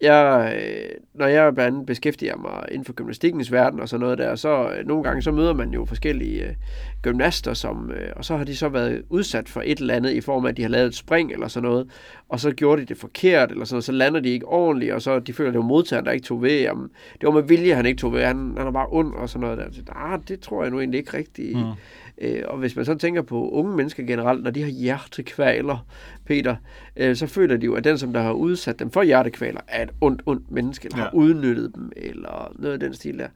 jeg, 0.00 0.54
øh, 0.62 0.90
når 1.14 1.26
jeg 1.26 1.54
blandt 1.54 1.74
andet 1.74 1.86
beskæftiger 1.86 2.36
mig 2.36 2.64
inden 2.70 2.84
for 2.84 2.92
gymnastikkens 2.92 3.52
verden 3.52 3.80
og 3.80 3.88
sådan 3.88 4.00
noget 4.00 4.18
der, 4.18 4.34
så 4.34 4.70
øh, 4.70 4.86
nogle 4.86 5.02
gange 5.04 5.22
så 5.22 5.32
møder 5.32 5.54
man 5.54 5.70
jo 5.70 5.84
forskellige 5.84 6.44
øh, 6.44 6.54
gymnaster, 7.02 7.54
som, 7.54 7.90
øh, 7.90 8.12
og 8.16 8.24
så 8.24 8.36
har 8.36 8.44
de 8.44 8.56
så 8.56 8.68
været 8.68 9.02
udsat 9.08 9.48
for 9.48 9.62
et 9.64 9.78
eller 9.78 9.94
andet 9.94 10.12
i 10.12 10.20
form 10.20 10.44
af, 10.44 10.48
at 10.48 10.56
de 10.56 10.62
har 10.62 10.68
lavet 10.68 10.86
et 10.86 10.94
spring 10.94 11.32
eller 11.32 11.48
sådan 11.48 11.68
noget, 11.68 11.88
og 12.28 12.40
så 12.40 12.50
gjorde 12.50 12.82
de 12.82 12.86
det 12.86 12.96
forkert, 12.96 13.50
eller 13.50 13.64
sådan 13.64 13.74
noget, 13.74 13.84
så 13.84 13.92
lander 13.92 14.20
de 14.20 14.28
ikke 14.28 14.46
ordentligt, 14.46 14.92
og 14.92 15.02
så 15.02 15.18
de 15.18 15.32
føler, 15.32 15.50
at 15.50 15.54
det 15.54 15.60
var 15.60 15.66
modtageren, 15.66 16.06
der 16.06 16.12
ikke 16.12 16.26
tog 16.26 16.42
ved. 16.42 16.60
Jamen, 16.60 16.88
det 17.20 17.26
var 17.26 17.30
med 17.30 17.42
vilje, 17.42 17.74
han 17.74 17.86
ikke 17.86 18.00
tog 18.00 18.12
ved. 18.12 18.24
Han, 18.24 18.54
han 18.56 18.66
er 18.66 18.70
bare 18.70 18.86
ond 18.90 19.14
og 19.14 19.28
sådan 19.28 19.40
noget 19.40 19.58
der. 19.58 19.64
Så, 19.72 19.82
ah, 19.96 20.20
det 20.28 20.40
tror 20.40 20.62
jeg 20.62 20.70
nu 20.70 20.78
egentlig 20.78 20.98
ikke 20.98 21.16
rigtigt. 21.16 21.58
Mm. 21.58 21.72
Øh, 22.20 22.42
og 22.48 22.58
hvis 22.58 22.76
man 22.76 22.84
så 22.84 22.94
tænker 22.94 23.22
på 23.22 23.50
unge 23.50 23.76
mennesker 23.76 24.02
generelt, 24.02 24.42
når 24.42 24.50
de 24.50 24.62
har 24.62 24.68
hjertekvaler, 24.68 25.86
Peter, 26.24 26.56
øh, 26.96 27.16
så 27.16 27.26
føler 27.26 27.56
de 27.56 27.66
jo, 27.66 27.74
at 27.74 27.84
den, 27.84 27.98
som 27.98 28.12
der 28.12 28.20
har 28.20 28.32
udsat 28.32 28.78
dem 28.78 28.90
for 28.90 29.02
hjertekvaler, 29.02 29.60
er 29.68 29.82
et 29.82 29.90
ondt, 30.00 30.22
ondt 30.26 30.50
menneske, 30.50 30.86
eller 30.86 30.98
ja. 30.98 31.04
har 31.04 31.14
udnyttet 31.14 31.74
dem, 31.74 31.92
eller 31.96 32.52
noget 32.58 32.72
af 32.72 32.80
den 32.80 32.94
stil 32.94 33.18
der. 33.18 33.28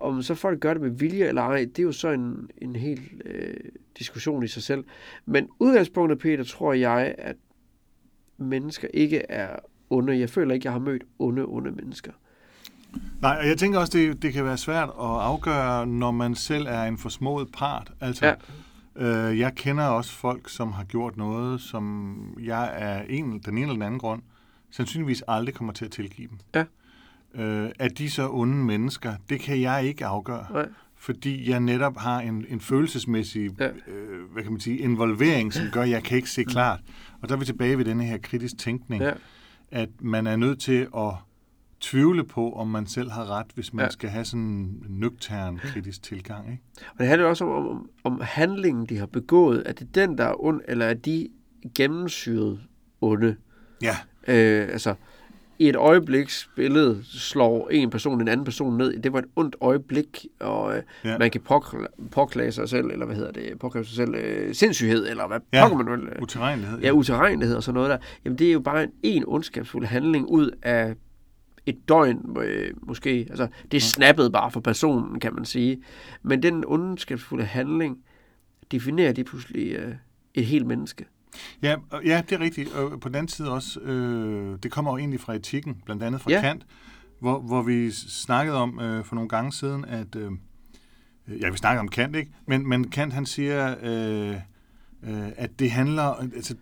Om 0.00 0.22
så 0.22 0.34
folk 0.34 0.60
gør 0.60 0.72
det 0.72 0.82
med 0.82 0.90
vilje 0.90 1.24
eller 1.24 1.42
ej, 1.42 1.58
det 1.58 1.78
er 1.78 1.82
jo 1.82 1.92
så 1.92 2.08
en, 2.08 2.50
en 2.58 2.76
helt 2.76 3.07
øh, 3.24 3.54
diskussion 3.98 4.44
i 4.44 4.48
sig 4.48 4.62
selv. 4.62 4.84
Men 5.26 5.48
udgangspunktet, 5.58 6.18
Peter, 6.18 6.44
tror 6.44 6.72
jeg, 6.72 7.14
at 7.18 7.36
mennesker 8.36 8.88
ikke 8.94 9.22
er 9.28 9.56
onde. 9.90 10.18
Jeg 10.18 10.30
føler 10.30 10.54
ikke, 10.54 10.66
jeg 10.66 10.72
har 10.72 10.80
mødt 10.80 11.02
onde, 11.18 11.44
onde 11.44 11.70
mennesker. 11.70 12.12
Nej, 13.20 13.36
og 13.40 13.46
jeg 13.46 13.58
tænker 13.58 13.78
også, 13.78 13.98
det, 13.98 14.22
det 14.22 14.32
kan 14.32 14.44
være 14.44 14.58
svært 14.58 14.88
at 14.88 14.94
afgøre, 14.98 15.86
når 15.86 16.10
man 16.10 16.34
selv 16.34 16.66
er 16.66 16.82
en 16.82 16.98
forsmået 16.98 17.48
part. 17.52 17.92
Altså, 18.00 18.36
ja. 18.96 19.28
øh, 19.30 19.38
jeg 19.38 19.54
kender 19.54 19.84
også 19.84 20.12
folk, 20.12 20.48
som 20.48 20.72
har 20.72 20.84
gjort 20.84 21.16
noget, 21.16 21.60
som 21.60 22.36
jeg 22.40 22.72
er 22.74 23.02
en, 23.08 23.38
den 23.38 23.58
ene 23.58 23.60
eller 23.60 23.72
den 23.72 23.82
anden 23.82 24.00
grund, 24.00 24.22
sandsynligvis 24.70 25.22
aldrig 25.28 25.54
kommer 25.54 25.72
til 25.72 25.84
at 25.84 25.90
tilgive 25.90 26.28
dem. 26.28 26.38
Ja. 26.54 26.64
Øh, 27.34 27.70
er 27.78 27.88
de 27.88 28.10
så 28.10 28.30
onde 28.30 28.54
mennesker? 28.54 29.14
Det 29.28 29.40
kan 29.40 29.60
jeg 29.60 29.84
ikke 29.84 30.06
afgøre. 30.06 30.46
Nej. 30.52 30.68
Fordi 30.98 31.50
jeg 31.50 31.60
netop 31.60 31.96
har 31.96 32.20
en, 32.20 32.44
en 32.48 32.60
følelsesmæssig 32.60 33.50
ja. 33.60 33.68
øh, 33.68 34.32
hvad 34.32 34.42
kan 34.42 34.52
man 34.52 34.60
sige, 34.60 34.78
involvering, 34.78 35.52
som 35.52 35.66
gør, 35.72 35.82
at 35.82 35.90
jeg 35.90 36.02
kan 36.02 36.16
ikke 36.16 36.30
se 36.30 36.44
klart. 36.44 36.80
Og 37.22 37.28
der 37.28 37.34
er 37.34 37.38
vi 37.38 37.44
tilbage 37.44 37.78
ved 37.78 37.84
denne 37.84 38.04
her 38.04 38.18
kritisk 38.18 38.58
tænkning, 38.58 39.02
ja. 39.02 39.12
at 39.70 39.88
man 40.00 40.26
er 40.26 40.36
nødt 40.36 40.60
til 40.60 40.88
at 40.96 41.14
tvivle 41.80 42.24
på, 42.24 42.52
om 42.52 42.68
man 42.68 42.86
selv 42.86 43.10
har 43.10 43.30
ret, 43.30 43.46
hvis 43.54 43.72
man 43.72 43.84
ja. 43.84 43.90
skal 43.90 44.10
have 44.10 44.24
sådan 44.24 44.40
en 44.40 44.84
nøgtern 44.88 45.58
kritisk 45.58 46.02
tilgang. 46.02 46.50
Ikke? 46.50 46.62
Og 46.92 46.98
det 46.98 47.06
handler 47.06 47.26
også 47.26 47.44
om, 47.44 47.68
om, 47.68 47.90
om 48.04 48.20
handlingen, 48.24 48.86
de 48.86 48.98
har 48.98 49.06
begået. 49.06 49.62
Er 49.66 49.72
det 49.72 49.94
den, 49.94 50.18
der 50.18 50.24
er 50.24 50.44
ond, 50.44 50.60
eller 50.68 50.86
er 50.86 50.94
de 50.94 51.28
gennemsyret 51.74 52.60
onde? 53.00 53.36
Ja. 53.82 53.96
Øh, 54.28 54.68
altså, 54.72 54.94
i 55.58 55.68
et 55.68 55.76
øjebliks 55.76 56.50
billede 56.56 57.00
slår 57.04 57.68
en 57.70 57.90
person 57.90 58.20
en 58.20 58.28
anden 58.28 58.44
person 58.44 58.78
ned. 58.78 59.02
Det 59.02 59.12
var 59.12 59.18
et 59.18 59.24
ondt 59.36 59.56
øjeblik, 59.60 60.26
og 60.40 60.76
øh, 60.76 60.82
ja. 61.04 61.18
man 61.18 61.30
kan 61.30 61.40
påklage 62.10 62.52
sig 62.52 62.68
selv, 62.68 62.86
eller 62.86 63.06
hvad 63.06 63.16
hedder 63.16 63.32
det, 63.32 63.58
påklage 63.58 63.84
sig 63.84 63.96
selv 63.96 64.14
øh, 64.14 64.54
sindssyghed, 64.54 65.08
eller 65.08 65.26
hvad 65.26 65.40
ja. 65.52 65.68
påklage 65.68 65.76
man 65.76 65.86
vel? 65.86 66.22
Uterrenlighed. 66.22 66.78
Ja, 66.78 66.86
ja 66.86 66.92
uterrenlighed 66.92 67.56
og 67.56 67.62
sådan 67.62 67.74
noget 67.74 67.90
der. 67.90 67.98
Jamen, 68.24 68.38
det 68.38 68.48
er 68.48 68.52
jo 68.52 68.60
bare 68.60 68.82
en, 68.82 68.90
en 69.02 69.24
ondskabsfuld 69.26 69.86
handling 69.86 70.28
ud 70.28 70.50
af 70.62 70.94
et 71.66 71.88
døgn 71.88 72.36
øh, 72.42 72.70
måske. 72.82 73.26
Altså, 73.30 73.48
det 73.70 73.76
er 73.76 73.80
snappet 73.80 74.32
bare 74.32 74.50
for 74.50 74.60
personen, 74.60 75.20
kan 75.20 75.34
man 75.34 75.44
sige. 75.44 75.82
Men 76.22 76.42
den 76.42 76.64
ondskabsfulde 76.66 77.44
handling 77.44 77.98
definerer 78.72 79.12
de 79.12 79.24
pludselig 79.24 79.72
øh, 79.72 79.94
et 80.34 80.44
helt 80.44 80.66
menneske. 80.66 81.04
Ja, 81.62 81.76
ja, 82.04 82.22
det 82.28 82.36
er 82.36 82.40
rigtigt. 82.40 82.72
Og 82.72 83.00
på 83.00 83.08
den 83.08 83.16
anden 83.16 83.28
side 83.28 83.50
også, 83.50 83.80
øh, 83.80 84.58
det 84.62 84.70
kommer 84.70 84.90
jo 84.90 84.96
egentlig 84.98 85.20
fra 85.20 85.34
etikken, 85.34 85.82
blandt 85.84 86.02
andet 86.02 86.20
fra 86.20 86.30
ja. 86.30 86.40
Kant, 86.40 86.66
hvor, 87.20 87.40
hvor 87.40 87.62
vi 87.62 87.90
snakkede 87.90 88.56
om 88.56 88.80
øh, 88.80 89.04
for 89.04 89.14
nogle 89.14 89.28
gange 89.28 89.52
siden, 89.52 89.84
at, 89.84 90.16
øh, 90.16 90.32
ja, 91.40 91.50
vi 91.50 91.56
snakker 91.56 91.80
om 91.80 91.88
Kant, 91.88 92.16
ikke? 92.16 92.30
Men, 92.46 92.68
men 92.68 92.90
Kant 92.90 93.12
han 93.12 93.26
siger, 93.26 93.74
øh, 93.82 94.34
øh, 95.02 95.28
at 95.36 95.58
det 95.58 95.70
handler, 95.70 96.02
altså, 96.02 96.54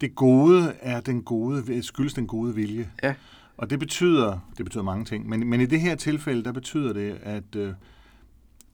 det 0.00 0.14
gode 0.14 0.74
er 0.80 1.00
den 1.00 1.22
gode, 1.22 1.82
skyldes 1.82 2.14
den 2.14 2.26
gode 2.26 2.54
vilje. 2.54 2.90
Ja. 3.02 3.14
Og 3.56 3.70
det 3.70 3.78
betyder, 3.78 4.38
det 4.56 4.64
betyder 4.64 4.84
mange 4.84 5.04
ting, 5.04 5.28
men, 5.28 5.46
men 5.46 5.60
i 5.60 5.66
det 5.66 5.80
her 5.80 5.94
tilfælde, 5.94 6.44
der 6.44 6.52
betyder 6.52 6.92
det, 6.92 7.18
at 7.22 7.56
øh, 7.56 7.72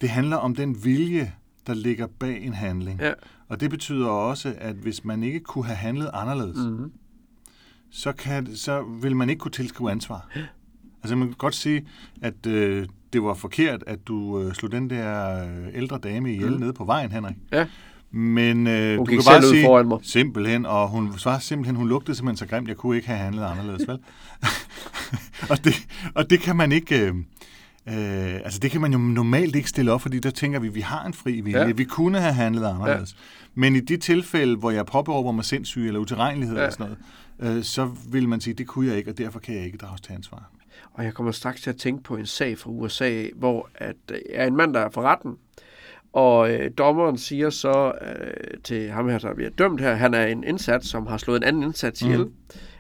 det 0.01 0.09
handler 0.09 0.37
om 0.37 0.55
den 0.55 0.85
vilje, 0.85 1.33
der 1.67 1.75
ligger 1.75 2.07
bag 2.07 2.43
en 2.43 2.53
handling. 2.53 3.01
Ja. 3.01 3.13
Og 3.49 3.61
det 3.61 3.71
betyder 3.71 4.09
også, 4.09 4.55
at 4.59 4.75
hvis 4.75 5.05
man 5.05 5.23
ikke 5.23 5.41
kunne 5.41 5.65
have 5.65 5.77
handlet 5.77 6.11
anderledes, 6.13 6.57
mm-hmm. 6.57 6.93
så, 7.91 8.13
kan, 8.13 8.57
så 8.57 8.83
vil 9.03 9.17
man 9.17 9.31
ikke 9.31 9.41
kunne 9.41 9.53
tilskrive 9.53 9.91
ansvar. 9.91 10.29
Altså 11.03 11.17
man 11.17 11.29
kan 11.29 11.37
godt 11.39 11.55
sige, 11.55 11.87
at 12.23 12.47
øh, 12.47 12.87
det 13.13 13.23
var 13.23 13.35
forkert, 13.35 13.85
at 13.87 13.99
du 14.09 14.41
øh, 14.41 14.53
slog 14.53 14.73
den 14.73 14.91
der 14.91 15.43
øh, 15.45 15.69
ældre 15.75 15.99
dame 15.99 16.33
ihjel 16.33 16.53
mm. 16.53 16.61
nede 16.61 16.73
på 16.73 16.85
vejen, 16.85 17.13
Henrik. 17.13 17.37
Ja. 17.53 17.67
Men 18.11 18.67
øh, 18.67 18.99
du 18.99 19.05
kan 19.05 19.21
bare 19.27 19.43
sige, 19.43 19.65
foran 19.65 19.89
mig. 19.89 19.99
simpelthen, 20.03 20.67
og 20.67 20.89
hun 20.89 21.19
svarede 21.19 21.43
simpelthen, 21.43 21.77
hun 21.77 21.89
lugtede 21.89 22.17
simpelthen 22.17 22.37
så 22.37 22.47
grimt, 22.47 22.69
jeg 22.69 22.77
kunne 22.77 22.97
ikke 22.97 23.09
have 23.09 23.19
handlet 23.19 23.45
anderledes, 23.45 23.89
vel? 23.89 23.99
og, 25.51 25.65
det, 25.65 25.75
og 26.15 26.31
det 26.31 26.41
kan 26.41 26.57
man 26.57 26.73
ikke... 26.73 27.07
Øh, 27.07 27.15
Øh, 27.91 28.35
altså 28.35 28.59
det 28.59 28.71
kan 28.71 28.81
man 28.81 28.93
jo 28.93 28.99
normalt 28.99 29.57
ikke 29.57 29.69
stille 29.69 29.93
op, 29.93 30.03
fordi 30.03 30.19
der 30.19 30.31
tænker 30.31 30.61
vi, 30.61 30.69
vi 30.69 30.81
har 30.81 31.05
en 31.07 31.15
fri 31.15 31.41
vilje. 31.41 31.61
Ja. 31.61 31.73
Vi 31.73 31.85
kunne 31.85 32.21
have 32.21 32.35
handlet 32.35 32.67
anderledes. 32.67 33.13
Ja. 33.13 33.51
Men 33.55 33.77
i 33.77 33.81
de 33.81 33.97
tilfælde, 33.97 34.57
hvor 34.57 34.71
jeg 34.71 34.87
påberåber 34.87 35.33
mig 35.33 35.45
sindssyg 35.45 35.87
eller 35.87 36.01
utilregnelighed 36.01 36.57
ja. 36.57 36.63
eller 36.63 36.73
sådan 36.73 36.97
noget, 37.41 37.57
øh, 37.59 37.65
så 37.65 37.91
vil 38.09 38.29
man 38.29 38.41
sige, 38.41 38.55
det 38.55 38.67
kunne 38.67 38.89
jeg 38.89 38.97
ikke, 38.97 39.11
og 39.11 39.19
derfor 39.19 39.39
kan 39.39 39.55
jeg 39.55 39.65
ikke 39.65 39.79
drages 39.79 40.01
til 40.01 40.13
ansvar. 40.13 40.51
Og 40.93 41.05
jeg 41.05 41.15
kommer 41.15 41.33
straks 41.33 41.61
til 41.63 41.71
at 41.71 41.77
tænke 41.77 42.03
på 42.03 42.17
en 42.17 42.27
sag 42.27 42.59
fra 42.59 42.71
USA, 42.71 43.27
hvor 43.35 43.69
at, 43.75 43.97
øh, 44.13 44.19
er 44.31 44.47
en 44.47 44.57
mand, 44.57 44.75
der 44.75 44.81
er 44.81 44.91
for 44.91 45.03
retten, 45.03 45.37
og 46.13 46.51
øh, 46.51 46.71
dommeren 46.79 47.19
siger 47.19 47.51
så 47.51 47.93
øh, 48.03 48.61
til 48.65 48.91
ham 48.91 49.09
her, 49.09 49.19
der 49.19 49.35
bliver 49.35 49.51
dømt 49.51 49.81
her, 49.81 49.95
han 49.95 50.15
er 50.15 50.27
en 50.27 50.45
indsat, 50.45 50.85
som 50.85 51.07
har 51.07 51.17
slået 51.17 51.37
en 51.37 51.43
anden 51.43 51.63
indsat 51.63 52.03
ihjel, 52.03 52.25
mm. 52.25 52.33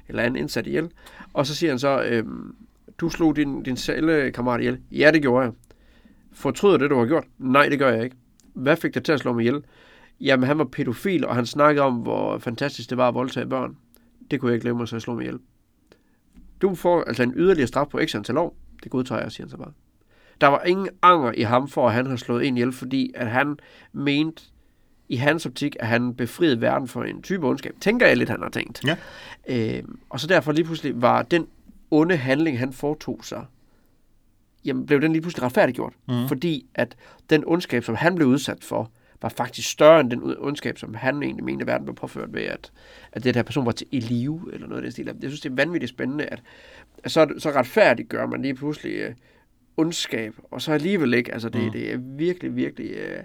eller 0.08 0.22
anden 0.22 0.36
indsat 0.36 0.66
ihjel. 0.66 0.90
Og 1.32 1.46
så 1.46 1.54
siger 1.54 1.72
han 1.72 1.78
så, 1.78 2.02
øh, 2.02 2.24
du 3.00 3.08
slog 3.08 3.36
din, 3.36 3.62
din 3.62 3.76
cellekammerat 3.76 4.60
ihjel. 4.60 4.78
Ja, 4.92 5.10
det 5.10 5.22
gjorde 5.22 5.44
jeg. 5.44 5.52
Fortryder 6.32 6.76
det, 6.76 6.90
du 6.90 6.98
har 6.98 7.06
gjort? 7.06 7.24
Nej, 7.38 7.68
det 7.68 7.78
gør 7.78 7.92
jeg 7.92 8.04
ikke. 8.04 8.16
Hvad 8.54 8.76
fik 8.76 8.94
dig 8.94 9.04
til 9.04 9.12
at 9.12 9.20
slå 9.20 9.32
mig 9.32 9.42
ihjel? 9.42 9.62
Jamen, 10.20 10.46
han 10.46 10.58
var 10.58 10.64
pædofil, 10.64 11.26
og 11.26 11.34
han 11.34 11.46
snakkede 11.46 11.84
om, 11.84 11.94
hvor 11.94 12.38
fantastisk 12.38 12.90
det 12.90 12.98
var 12.98 13.08
at 13.08 13.14
voldtage 13.14 13.46
børn. 13.46 13.76
Det 14.30 14.40
kunne 14.40 14.48
jeg 14.48 14.54
ikke 14.54 14.64
glemme, 14.64 14.86
så 14.86 14.96
jeg 14.96 15.02
slog 15.02 15.16
mig 15.16 15.22
ihjel. 15.22 15.38
Du 16.62 16.74
får 16.74 17.02
altså 17.02 17.22
en 17.22 17.32
yderligere 17.36 17.66
straf 17.66 17.88
på 17.88 18.00
x 18.06 18.14
antal 18.14 18.36
år. 18.36 18.56
Det 18.82 18.90
godtager 18.90 19.22
jeg, 19.22 19.32
siger 19.32 19.46
han 19.46 19.50
så 19.50 19.56
bare. 19.56 19.72
Der 20.40 20.46
var 20.46 20.62
ingen 20.62 20.88
anger 21.02 21.32
i 21.32 21.42
ham 21.42 21.68
for, 21.68 21.88
at 21.88 21.94
han 21.94 22.06
har 22.06 22.16
slået 22.16 22.46
en 22.46 22.56
ihjel, 22.56 22.72
fordi 22.72 23.12
at 23.14 23.26
han 23.26 23.56
mente, 23.92 24.42
i 25.08 25.16
hans 25.16 25.46
optik, 25.46 25.76
at 25.80 25.86
han 25.86 26.14
befriede 26.14 26.60
verden 26.60 26.88
for 26.88 27.02
en 27.02 27.22
type 27.22 27.46
ondskab. 27.46 27.74
Tænker 27.80 28.06
jeg 28.06 28.16
lidt, 28.16 28.28
han 28.28 28.42
har 28.42 28.48
tænkt. 28.48 28.84
Ja. 28.86 28.96
Øh, 29.48 29.82
og 30.10 30.20
så 30.20 30.26
derfor 30.26 30.52
lige 30.52 30.64
pludselig 30.64 31.02
var 31.02 31.22
den 31.22 31.46
onde 31.90 32.16
handling, 32.16 32.58
han 32.58 32.72
foretog 32.72 33.24
sig, 33.24 33.44
jamen 34.64 34.86
blev 34.86 35.00
den 35.00 35.12
lige 35.12 35.22
pludselig 35.22 35.42
retfærdiggjort. 35.42 35.92
Mm. 36.08 36.28
Fordi 36.28 36.66
at 36.74 36.96
den 37.30 37.44
ondskab, 37.46 37.84
som 37.84 37.94
han 37.94 38.14
blev 38.14 38.28
udsat 38.28 38.64
for, 38.64 38.90
var 39.22 39.28
faktisk 39.28 39.70
større 39.70 40.00
end 40.00 40.10
den 40.10 40.22
ondskab, 40.38 40.78
som 40.78 40.94
han 40.94 41.22
egentlig 41.22 41.44
mente, 41.44 41.62
at 41.62 41.66
verden 41.66 41.84
blev 41.84 41.94
påført 41.94 42.34
ved, 42.34 42.42
at, 42.42 42.72
at 43.12 43.24
det 43.24 43.36
her 43.36 43.42
person 43.42 43.66
var 43.66 43.72
til 43.72 43.86
i 43.90 44.00
live, 44.00 44.50
eller 44.52 44.66
noget 44.66 44.82
af 44.82 44.84
det 44.86 44.92
stil. 44.92 45.06
Jeg 45.06 45.14
synes, 45.20 45.40
det 45.40 45.50
er 45.50 45.54
vanvittigt 45.54 45.90
spændende, 45.90 46.24
at, 46.24 46.42
at 47.04 47.10
så, 47.10 47.34
så 47.38 47.50
retfærdiggør 47.50 48.26
man 48.26 48.42
lige 48.42 48.54
pludselig 48.54 49.08
uh, 49.08 49.14
ondskab, 49.76 50.34
og 50.50 50.62
så 50.62 50.72
alligevel 50.72 51.14
ikke. 51.14 51.32
Altså, 51.32 51.48
det, 51.48 51.64
mm. 51.64 51.70
det 51.70 51.92
er 51.92 51.96
virkelig, 51.96 52.56
virkelig 52.56 52.90
uh, 52.90 53.24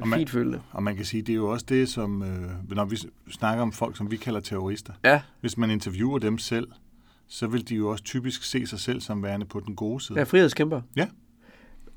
og 0.00 0.08
man, 0.08 0.18
fint 0.18 0.30
følende. 0.30 0.60
Og 0.70 0.82
man 0.82 0.96
kan 0.96 1.04
sige, 1.04 1.22
det 1.22 1.32
er 1.32 1.36
jo 1.36 1.50
også 1.50 1.66
det, 1.68 1.88
som, 1.88 2.22
øh, 2.22 2.74
når 2.76 2.84
vi 2.84 2.98
snakker 3.30 3.62
om 3.62 3.72
folk, 3.72 3.96
som 3.96 4.10
vi 4.10 4.16
kalder 4.16 4.40
terrorister. 4.40 4.92
Ja. 5.04 5.20
Hvis 5.40 5.58
man 5.58 5.70
interviewer 5.70 6.18
dem 6.18 6.38
selv, 6.38 6.68
så 7.28 7.46
vil 7.46 7.68
de 7.68 7.74
jo 7.74 7.88
også 7.88 8.04
typisk 8.04 8.44
se 8.44 8.66
sig 8.66 8.80
selv 8.80 9.00
som 9.00 9.22
værende 9.22 9.46
på 9.46 9.60
den 9.60 9.76
gode 9.76 10.00
side. 10.00 10.18
Ja, 10.18 10.24
frihedskæmper. 10.24 10.80
Ja. 10.96 11.06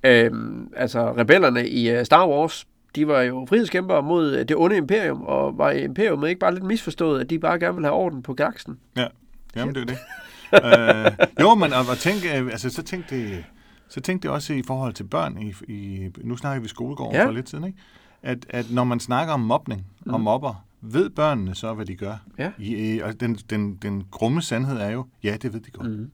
Øhm, 0.04 0.74
altså, 0.76 1.14
rebellerne 1.18 1.70
i 1.70 1.98
uh, 1.98 2.04
Star 2.06 2.28
Wars, 2.28 2.68
de 2.96 3.08
var 3.08 3.22
jo 3.22 3.46
frihedskæmper 3.50 4.02
mod 4.02 4.34
uh, 4.34 4.40
det 4.40 4.56
onde 4.56 4.78
imperium, 4.78 5.22
og 5.22 5.58
var 5.58 5.72
imperium 5.72 6.26
ikke 6.26 6.40
bare 6.40 6.54
lidt 6.54 6.64
misforstået, 6.64 7.22
at 7.22 7.30
de 7.30 7.40
bare 7.40 7.60
gerne 7.60 7.74
ville 7.74 7.88
have 7.88 7.96
orden 7.96 8.24
på 8.24 8.34
galaksen? 8.34 8.80
Ja, 8.96 9.08
jamen 9.56 9.76
det 9.76 9.82
er 9.82 9.86
det. 9.86 9.98
øh, 10.54 11.28
jo, 11.42 11.56
men 11.56 11.74
at, 11.74 11.90
at 11.92 11.98
tænke, 11.98 12.40
øh, 12.40 12.52
altså, 12.52 12.70
så 12.70 12.84
tænkte 12.84 13.16
det, 13.16 13.44
så 13.88 14.02
tænkte 14.02 14.28
det 14.28 14.36
også 14.36 14.54
i 14.54 14.64
forhold 14.68 14.94
til 14.94 15.04
børn, 15.04 15.38
i, 15.42 15.54
i, 15.74 16.10
nu 16.24 16.38
snakker 16.38 16.62
vi 16.62 16.68
skolegården 16.68 17.16
ja. 17.16 17.26
for 17.26 17.32
lidt 17.32 17.50
siden, 17.50 17.64
ikke? 17.64 17.78
At, 18.24 18.46
at 18.50 18.72
når 18.72 18.84
man 18.84 19.00
snakker 19.00 19.34
om 19.34 19.40
mobning 19.40 19.86
mm. 20.06 20.14
og 20.14 20.22
mobber, 20.22 20.66
ved 20.82 21.10
børnene 21.10 21.56
så, 21.56 21.74
hvad 21.74 21.86
de 21.86 21.96
gør? 21.96 22.16
Ja. 22.38 22.52
I, 22.60 23.00
og 23.00 23.20
den, 23.20 23.36
den, 23.36 23.76
den 23.76 24.04
grumme 24.12 24.42
sandhed 24.42 24.78
er 24.78 24.90
jo, 24.90 25.06
ja, 25.24 25.38
det 25.42 25.54
ved 25.54 25.60
de 25.62 25.72
godt. 25.72 25.90
Mm. 25.92 26.12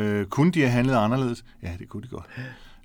Øh, 0.00 0.26
kunne 0.26 0.52
de 0.52 0.60
have 0.60 0.70
handlet 0.70 0.94
anderledes? 0.94 1.44
Ja, 1.62 1.72
det 1.78 1.88
kunne 1.88 2.02
de 2.02 2.08
godt. 2.08 2.26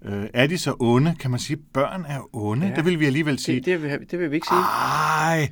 Øh, 0.05 0.25
er 0.33 0.47
de 0.47 0.57
så 0.57 0.75
onde? 0.79 1.15
Kan 1.19 1.31
man 1.31 1.39
sige, 1.39 1.57
at 1.57 1.63
børn 1.73 2.05
er 2.07 2.35
onde? 2.35 2.67
Ja. 2.67 2.75
Det 2.75 2.85
vil 2.85 2.99
vi 2.99 3.05
alligevel 3.05 3.39
sige. 3.39 3.55
Det, 3.55 3.65
det, 3.65 3.81
vil, 3.83 3.99
det 4.11 4.19
vil 4.19 4.31
vi 4.31 4.35
ikke 4.35 4.47
sige. 4.47 4.59
Ej, 4.59 5.49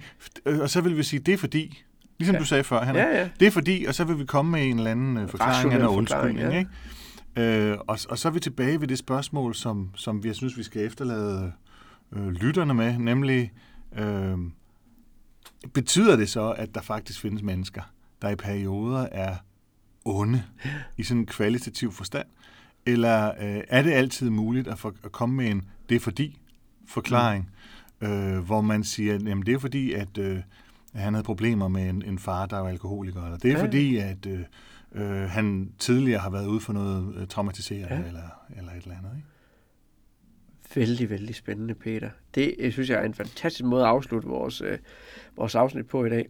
og 0.61 0.69
så 0.69 0.81
vil 0.81 0.97
vi 0.97 1.03
sige, 1.03 1.19
det 1.19 1.33
er 1.33 1.37
fordi, 1.37 1.83
Ligesom 2.19 2.35
Ja. 2.35 2.39
du 2.39 2.45
sagde 2.45 2.63
før, 2.63 2.85
Henrik. 2.85 3.01
Ja, 3.03 3.19
ja. 3.19 3.29
Det 3.39 3.47
er 3.47 3.51
fordi, 3.51 3.85
og 3.87 3.95
så 3.95 4.03
vil 4.03 4.19
vi 4.19 4.25
komme 4.25 4.51
med 4.51 4.65
en 4.69 4.77
eller 4.77 4.91
anden 4.91 5.17
øh, 5.17 5.29
forklaring 5.29 5.73
eller 5.73 5.87
undskyldning. 5.87 6.39
ja. 6.39 6.57
Ikke? 7.37 7.71
Øh, 7.71 7.77
og, 7.87 7.97
og 8.09 8.17
så 8.17 8.27
er 8.27 8.31
vi 8.31 8.39
tilbage 8.39 8.81
ved 8.81 8.87
det 8.87 8.97
spørgsmål, 8.97 9.55
som, 9.55 9.89
som 9.95 10.21
jeg 10.25 10.35
synes, 10.35 10.57
vi 10.57 10.63
skal 10.63 10.85
efterlade 10.85 11.51
øh, 12.13 12.27
lytterne 12.27 12.73
med, 12.73 12.97
nemlig, 12.97 13.51
øh, 13.97 14.37
betyder 15.73 16.15
det 16.15 16.29
så, 16.29 16.51
at 16.51 16.75
der 16.75 16.81
faktisk 16.81 17.19
findes 17.21 17.41
mennesker, 17.43 17.81
der 18.21 18.29
i 18.29 18.35
perioder 18.35 19.07
er 19.11 19.35
onde 20.05 20.43
i 20.97 21.03
sådan 21.03 21.21
en 21.21 21.25
kvalitativ 21.25 21.91
forstand? 21.91 22.27
Eller 22.85 23.27
øh, 23.27 23.63
er 23.67 23.81
det 23.81 23.91
altid 23.91 24.29
muligt 24.29 24.67
at, 24.67 24.79
for, 24.79 24.93
at 25.03 25.11
komme 25.11 25.35
med 25.35 25.47
en 25.51 25.63
det 25.89 25.95
er 25.95 25.99
fordi 25.99 26.39
forklaring, 26.87 27.49
øh, 28.01 28.37
hvor 28.37 28.61
man 28.61 28.83
siger, 28.83 29.15
at 29.15 29.21
det 29.45 29.53
er 29.53 29.59
fordi, 29.59 29.93
at 29.93 30.17
øh, 30.17 30.39
han 30.95 31.13
havde 31.13 31.23
problemer 31.23 31.67
med 31.67 31.89
en, 31.89 32.01
en 32.05 32.19
far, 32.19 32.45
der 32.45 32.59
var 32.59 32.69
alkoholiker, 32.69 33.23
eller 33.23 33.37
det 33.37 33.51
er 33.51 33.57
Ja. 33.57 33.63
fordi, 33.63 33.97
at 33.97 34.25
øh, 34.25 34.39
øh, 34.91 35.29
han 35.29 35.71
tidligere 35.79 36.19
har 36.19 36.29
været 36.29 36.47
ude 36.47 36.59
for 36.59 36.73
noget 36.73 37.15
øh, 37.15 37.27
traumatiserende, 37.27 37.95
ja. 37.95 38.07
eller, 38.07 38.21
eller 38.57 38.71
et 38.71 38.83
eller 38.83 38.97
andet. 38.97 39.11
Ikke? 39.15 39.27
Vældig, 40.75 41.09
vældig 41.09 41.35
spændende, 41.35 41.73
Peter. 41.73 42.09
Det 42.35 42.55
øh, 42.59 42.71
synes 42.71 42.89
jeg 42.89 42.99
er 42.99 43.05
en 43.05 43.13
fantastisk 43.13 43.63
måde 43.63 43.83
at 43.83 43.89
afslutte 43.89 44.27
vores, 44.27 44.61
øh, 44.61 44.77
vores 45.37 45.55
afsnit 45.55 45.87
på 45.87 46.05
i 46.05 46.09
dag. 46.09 46.29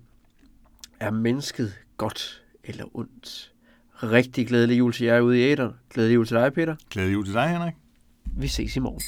Er 0.99 1.11
mennesket 1.11 1.73
godt 1.97 2.43
eller 2.63 2.97
ondt? 2.97 3.53
Rigtig 4.03 4.47
glædelig 4.47 4.77
jul 4.77 4.93
til 4.93 5.05
jer 5.05 5.19
ude 5.19 5.39
i 5.39 5.43
æderen. 5.51 5.73
Glædelig 5.89 6.15
jul 6.15 6.27
til 6.27 6.37
dig, 6.37 6.53
Peter. 6.53 6.75
Glæde 6.89 7.11
jul 7.11 7.25
til 7.25 7.33
dig, 7.33 7.49
Henrik. 7.49 7.73
Vi 8.37 8.47
ses 8.47 8.75
i 8.75 8.79
morgen. 8.79 9.01